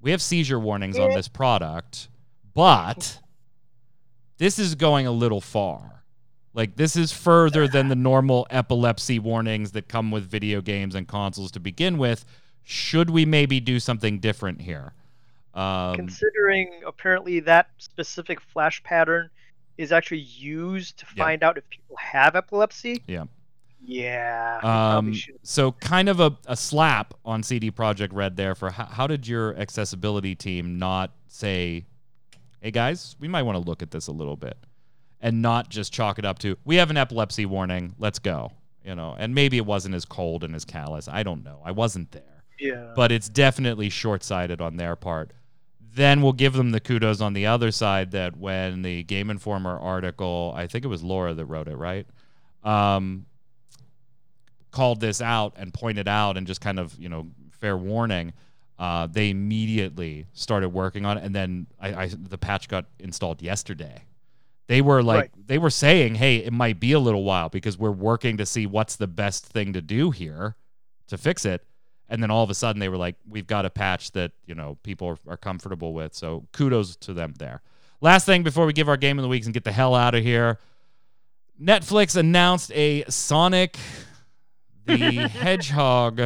[0.02, 2.10] we have seizure warnings on this product,
[2.52, 3.18] but
[4.36, 5.97] this is going a little far."
[6.54, 11.06] Like this is further than the normal epilepsy warnings that come with video games and
[11.06, 12.24] consoles to begin with.
[12.64, 14.92] Should we maybe do something different here?
[15.54, 19.30] Um, Considering apparently that specific flash pattern
[19.76, 21.24] is actually used to Yeah.
[21.24, 23.02] find out if people have epilepsy.
[23.06, 23.24] Yeah.
[23.84, 24.58] Yeah.
[24.64, 29.06] um, so kind of a, a slap on CD Projekt Red there for how, how
[29.06, 31.86] did your accessibility team not say,
[32.60, 34.56] "Hey guys, we might want to look at this a little bit,"
[35.20, 38.52] and not just chalk it up to, "We have an epilepsy warning, let's go."
[38.84, 41.08] You know, and maybe it wasn't as cold and as callous.
[41.08, 41.60] I don't know.
[41.64, 42.22] I wasn't there.
[42.60, 42.92] Yeah.
[42.96, 45.30] but it's definitely short-sighted on their part.
[45.94, 49.78] Then we'll give them the kudos on the other side that when the Game Informer
[49.78, 52.06] article, I think it was Laura that wrote it, right?
[52.64, 53.26] Um,
[54.70, 58.32] called this out and pointed out and just kind of, you know, fair warning.
[58.78, 63.42] Uh, they immediately started working on it, and then I, I the patch got installed
[63.42, 64.02] yesterday.
[64.68, 65.46] They were like Right.
[65.48, 68.66] they were saying, "Hey, it might be a little while because we're working to see
[68.66, 70.56] what's the best thing to do here
[71.08, 71.66] to fix it."
[72.10, 74.54] And then all of a sudden, they were like, "We've got a patch that you
[74.54, 77.62] know people are, are comfortable with." So kudos to them there.
[78.00, 80.14] last thing before we give our game of the weeks and get the hell out
[80.14, 80.58] of here.
[81.60, 83.76] Netflix announced a Sonic
[84.86, 84.96] the
[85.28, 86.20] Hedgehog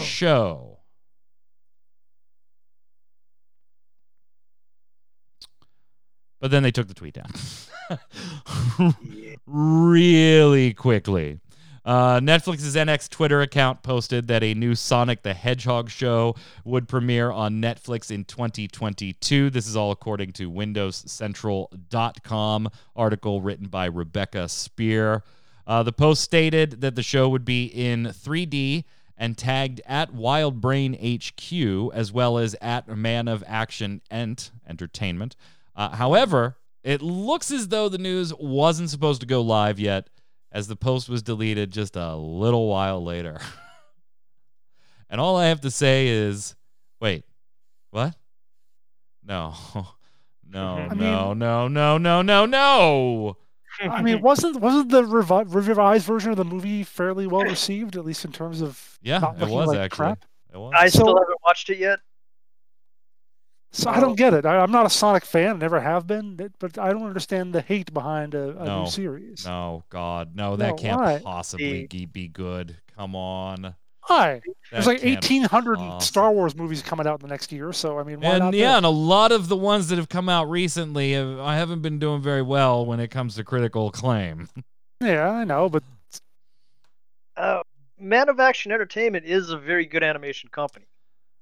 [0.00, 0.75] show.
[6.46, 7.28] But then they took the tweet down
[9.48, 11.40] really quickly.
[11.84, 17.32] Uh, Netflix's NX Twitter account posted that a new Sonic the Hedgehog show would premiere
[17.32, 19.50] on Netflix in 2022.
[19.50, 25.24] This is all according to WindowsCentral.com article written by Rebecca Spear.
[25.66, 28.84] Uh, the post stated that the show would be in 3D
[29.18, 35.34] and tagged at Wild Brain HQ as well as at Man of Action Ent Entertainment.
[35.76, 40.08] Uh, however, it looks as though the news wasn't supposed to go live yet,
[40.50, 43.38] as the post was deleted just a little while later.
[45.10, 46.54] and all I have to say is
[47.00, 47.24] wait,
[47.90, 48.14] what?
[49.24, 49.54] No.
[50.48, 53.36] No, I no, no, no, no, no, no.
[53.82, 58.04] I mean, wasn't wasn't the revi- revised version of the movie fairly well received, at
[58.04, 59.96] least in terms of Yeah, not it was like actually.
[59.96, 60.24] crap?
[60.54, 60.72] It was.
[60.78, 61.98] I So- still haven't watched it yet.
[63.76, 64.46] So I don't get it.
[64.46, 67.60] I, I'm not a Sonic fan, never have been, but- but I don't understand the
[67.60, 69.44] hate behind a, a No, new series.
[69.44, 71.18] No, God, no, that No, can't why?
[71.22, 72.78] possibly ge- be good.
[72.96, 73.74] Come on.
[74.06, 74.40] Why?
[74.72, 78.02] There's like 1,800 possibly- Star Wars movies coming out in the next year, so I
[78.04, 78.54] mean, why And not?
[78.54, 78.76] yeah, this?
[78.78, 81.98] and a lot of the ones that have come out recently, have, I haven't been
[81.98, 84.48] doing very well when it comes to critical acclaim.
[85.02, 85.82] yeah, I know, but
[87.36, 87.62] Uh,
[87.98, 90.86] Man of Action Entertainment is a very good animation company.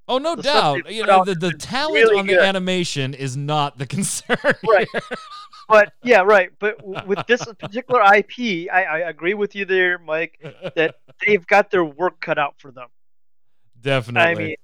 [0.07, 0.93] Oh, no The doubt.
[0.93, 2.43] You know, the, the talent really on the good.
[2.43, 4.37] animation is not the concern.
[4.69, 4.89] Right.
[5.69, 6.51] But yeah, right.
[6.59, 10.39] But w- with this particular IP, I, I agree with you there, Mike.
[10.77, 10.97] That
[11.27, 12.89] they've got their work cut out for them.
[13.81, 14.57] Definitely.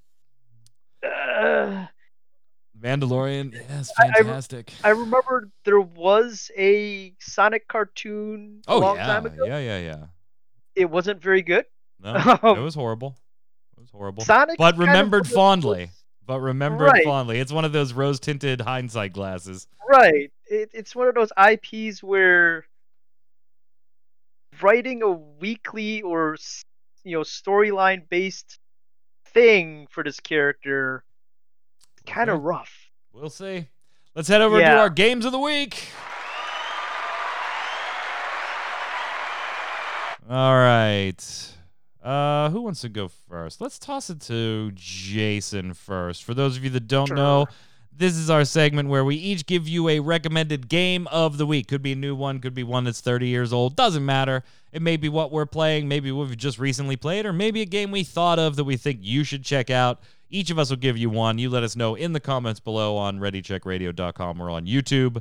[1.02, 1.86] I mean, uh,
[2.78, 4.72] Mandalorian, yes, I- I- fantastic.
[4.84, 9.06] I remember there was a Sonic cartoon a oh, long yeah.
[9.06, 9.44] time ago.
[9.46, 10.06] Yeah, yeah, yeah.
[10.74, 11.64] It wasn't very good.
[12.02, 13.18] No, it was horrible.
[13.92, 14.24] Was horrible.
[14.24, 15.90] Sonic, but remembered one of fondly.
[16.26, 17.04] But remembered Right.
[17.04, 17.40] fondly.
[17.40, 19.66] It's one of those rose tinted hindsight glasses.
[19.88, 20.30] Right.
[20.46, 22.66] It, it's one of those IPs where
[24.62, 26.36] writing a weekly or
[27.04, 28.58] you know storyline based
[29.26, 31.02] thing for this character
[32.06, 32.44] kind of Okay.
[32.44, 32.90] rough.
[33.12, 33.68] We'll see.
[34.14, 35.88] Let's head over to our games of the week.
[40.28, 41.16] All right.
[42.02, 43.60] Uh, who wants to go first?
[43.60, 46.24] Let's toss it to Jason first.
[46.24, 47.46] For those of you that don't know,
[47.92, 51.68] this is our segment where we each give you a recommended game of the week.
[51.68, 53.76] Could be a new one, could be one that's 30 years old.
[53.76, 54.42] Doesn't matter.
[54.72, 57.66] It may be what we're playing, maybe what we've just recently played, or maybe a
[57.66, 60.00] game we thought of that we think you should check out.
[60.30, 61.38] Each of us will give you one.
[61.38, 65.20] You let us know in the comments below on ReadyCheckRadio.com or on YouTube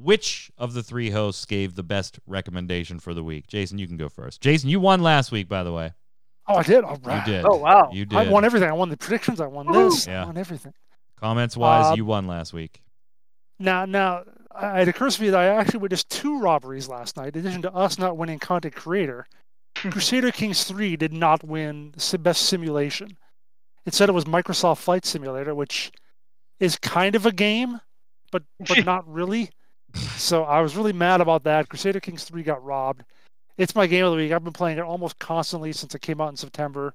[0.00, 3.48] which of the three hosts gave the best recommendation for the week.
[3.48, 4.40] Jason, you can go first.
[4.40, 5.92] Jason, you won last week, by the way.
[6.48, 6.84] Oh, I did.
[6.84, 7.26] All right.
[7.26, 7.44] You did.
[7.44, 7.90] Oh wow.
[7.92, 8.18] You did.
[8.18, 8.68] I won everything.
[8.68, 9.40] I won the predictions.
[9.40, 9.90] I won Woo!
[9.90, 10.06] this.
[10.06, 10.22] Yeah.
[10.22, 10.72] I won everything.
[11.20, 12.80] Comments wise, Uh, you won last week.
[13.58, 14.22] Now, now,
[14.60, 17.34] it occurs to me that I actually witnessed two robberies last night.
[17.34, 19.26] In addition to us not winning content creator,
[19.74, 23.16] Crusader Kings 3 did not win best simulation.
[23.84, 25.90] It said it was Microsoft Flight Simulator, which
[26.60, 27.80] is kind of a game,
[28.30, 29.50] but but not really.
[30.16, 31.68] So I was really mad about that.
[31.68, 33.04] Crusader Kings 3 got robbed.
[33.58, 34.32] It's my game of the week.
[34.32, 36.92] I've been playing it almost constantly since it came out in September.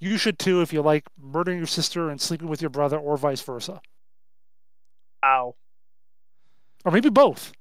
[0.00, 3.16] You should too if you like murdering your sister and sleeping with your brother, or
[3.16, 3.80] vice versa,
[5.22, 5.54] Wow.
[6.84, 7.52] or maybe both.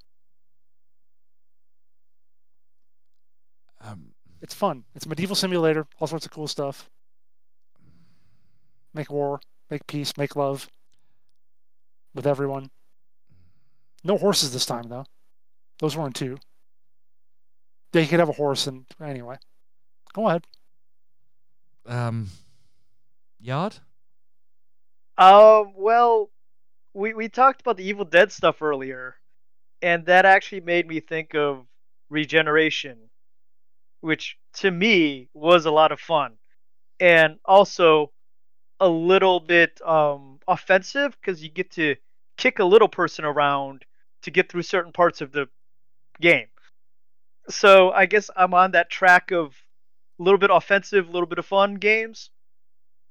[3.79, 4.83] Um, It's fun.
[4.95, 6.89] It's a medieval simulator, all sorts of cool stuff.
[8.93, 10.69] Make war, make peace, make love
[12.13, 12.71] with everyone.
[14.03, 15.05] No horses this time, though.
[15.79, 16.37] Those weren't two.
[17.93, 19.37] They could have a horse, and anyway.
[20.13, 20.45] Go ahead.
[21.85, 22.29] um,
[23.39, 23.75] Yard?
[25.17, 25.73] Um.
[25.75, 26.31] Well,
[26.93, 29.15] we we talked about the Evil Dead stuff earlier,
[29.81, 31.65] and that actually made me think of
[32.09, 32.97] Regeneration,
[34.01, 36.33] which to me was a lot of fun,
[36.99, 38.11] and also
[38.79, 41.95] a little bit um offensive because you get to
[42.37, 43.85] kick a little person around
[44.23, 45.47] to get through certain parts of the
[46.19, 46.47] game.
[47.49, 49.53] So I guess I'm on that track of
[50.19, 52.29] a little bit offensive, a little bit of fun games.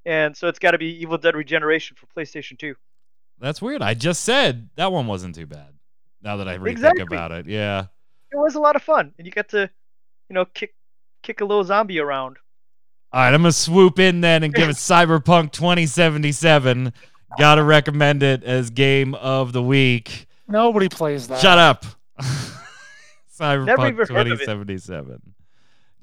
[0.04, 2.74] And so it's got to be Evil Dead Regeneration for PlayStation 2.
[3.40, 3.82] That's weird.
[3.82, 5.68] I just said that one wasn't too bad.
[6.22, 7.02] Now that I rethink Exactly.
[7.02, 7.86] about it, yeah.
[8.32, 9.68] It was a lot of fun, and you got to,
[10.28, 10.74] you know, kick
[11.22, 12.38] kick a little zombie around.
[13.12, 16.92] All right, I'm gonna swoop in then and give it Cyberpunk 2077.
[17.38, 20.26] Gotta recommend it as game of the week.
[20.48, 21.40] Nobody plays that.
[21.40, 21.84] Shut up.
[23.42, 24.46] Cyberpunk even heard of it.
[24.46, 25.34] 2077.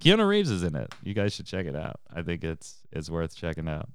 [0.02, 0.94] Keanu Reeves is in it.
[1.04, 2.00] You guys should check it out.
[2.14, 3.90] I think it's it's worth checking out.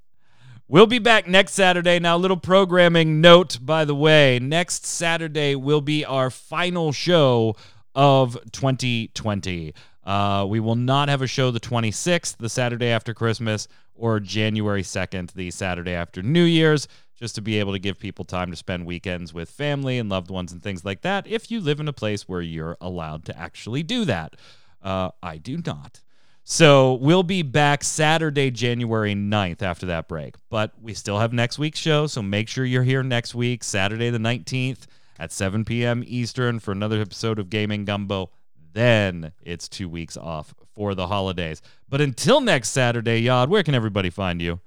[0.67, 1.99] We'll be back next Saturday.
[1.99, 4.39] Now, a little programming note, by the way.
[4.39, 7.55] Next Saturday will be our final show
[7.95, 9.75] of 2020.
[10.05, 14.83] Uh, we will not have a show the 26th, the Saturday after Christmas, or January
[14.83, 18.57] 2nd, the Saturday after New Year's, just to be able to give people time to
[18.57, 21.89] spend weekends with family and loved ones and things like that if you live in
[21.89, 24.37] a place where you're allowed to actually do that.
[24.83, 26.01] Uh, I do not.
[26.47, 30.35] So we'll be back Saturday, January 9th after that break.
[30.51, 34.11] But we still have next week's show, so make sure you're here next week, Saturday
[34.11, 34.87] the 19th
[35.19, 36.05] at 7 p.m.
[36.07, 38.31] Eastern for another episode of Gaming Gumbo.
[38.75, 41.63] Then it's two weeks off for the holidays.
[41.89, 44.61] But until next Saturday, Yod, where can everybody find you?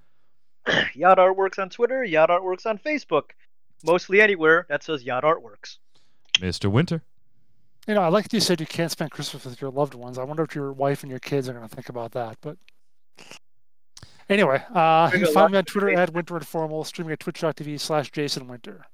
[0.95, 3.31] Yacht Artworks on Twitter, Yacht Artworks on Facebook.
[3.85, 5.77] Mostly anywhere that says Yacht Artworks.
[6.39, 6.71] Mr.
[6.71, 7.03] Winter.
[7.87, 10.17] You know, I like that you said you can't spend Christmas with your loved ones.
[10.17, 12.37] I wonder if your wife and your kids are going to think about that.
[12.41, 12.57] But
[14.29, 17.79] anyway, uh, you Bring can find me on Twitter at Winter Informal, streaming at twitch.tv
[17.79, 18.87] slash Jason Winter.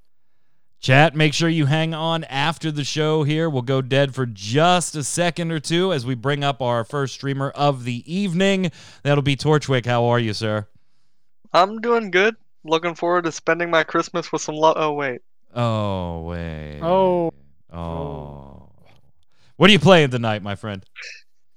[0.78, 3.48] Chat, make sure you hang on after the show here.
[3.48, 7.14] We'll go dead for just a second or two as we bring up our first
[7.14, 8.70] streamer of the evening.
[9.02, 9.86] That'll be Torchwick.
[9.86, 10.68] How are you, sir?
[11.54, 12.36] I'm doing good.
[12.64, 14.76] Looking forward to spending my Christmas with some love.
[14.78, 15.20] Oh wait,
[15.54, 16.80] Oh, wait.
[16.82, 17.32] Oh.
[17.72, 18.68] Oh.
[19.56, 20.84] What are you playing tonight, my friend?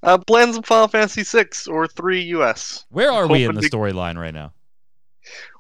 [0.04, 2.86] uh, plans of Final Fantasy VI or three US.
[2.90, 4.54] Where are we in the Hoping to- storyline right now?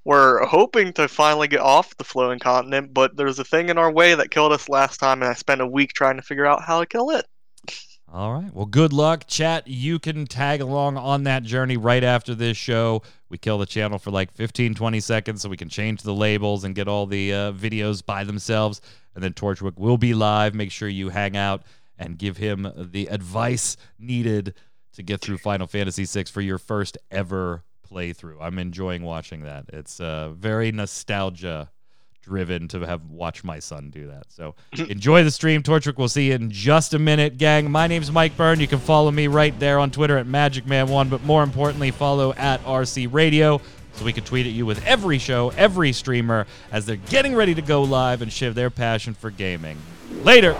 [0.05, 3.91] We're hoping to finally get off the floating continent, but there's a thing in our
[3.91, 6.63] way that killed us last time, and I spent a week trying to figure out
[6.63, 7.25] how to kill it.
[8.11, 8.53] All right.
[8.53, 9.67] Well, good luck, chat.
[9.67, 13.01] You can tag along on that journey right after this show.
[13.27, 16.63] We kill the channel for like 15, 20 seconds so we can change the labels
[16.63, 18.79] and get all the uh, videos by themselves.
[19.13, 20.55] And then Torchwick will be live.
[20.55, 21.63] Make sure you hang out
[21.97, 24.53] and give him the advice needed
[24.93, 28.37] to get through Final Fantasy VI for your first ever playthrough.
[28.39, 29.65] I'm enjoying watching that.
[29.73, 31.71] It's uh, very nostalgia
[32.27, 34.25] driven to have watch my son do that.
[34.29, 35.63] So enjoy the stream.
[35.63, 37.71] Torchwick, we'll see you in just a minute, gang.
[37.71, 38.59] My name's Mike Byrne.
[38.59, 42.63] You can follow me right there on Twitter at MagicMan1, but more importantly, follow at
[42.63, 43.61] RC Radio
[43.93, 47.55] so we can tweet at you with every show, every streamer as they're getting ready
[47.55, 49.77] to go live and share their passion for gaming.
[50.23, 50.55] Later.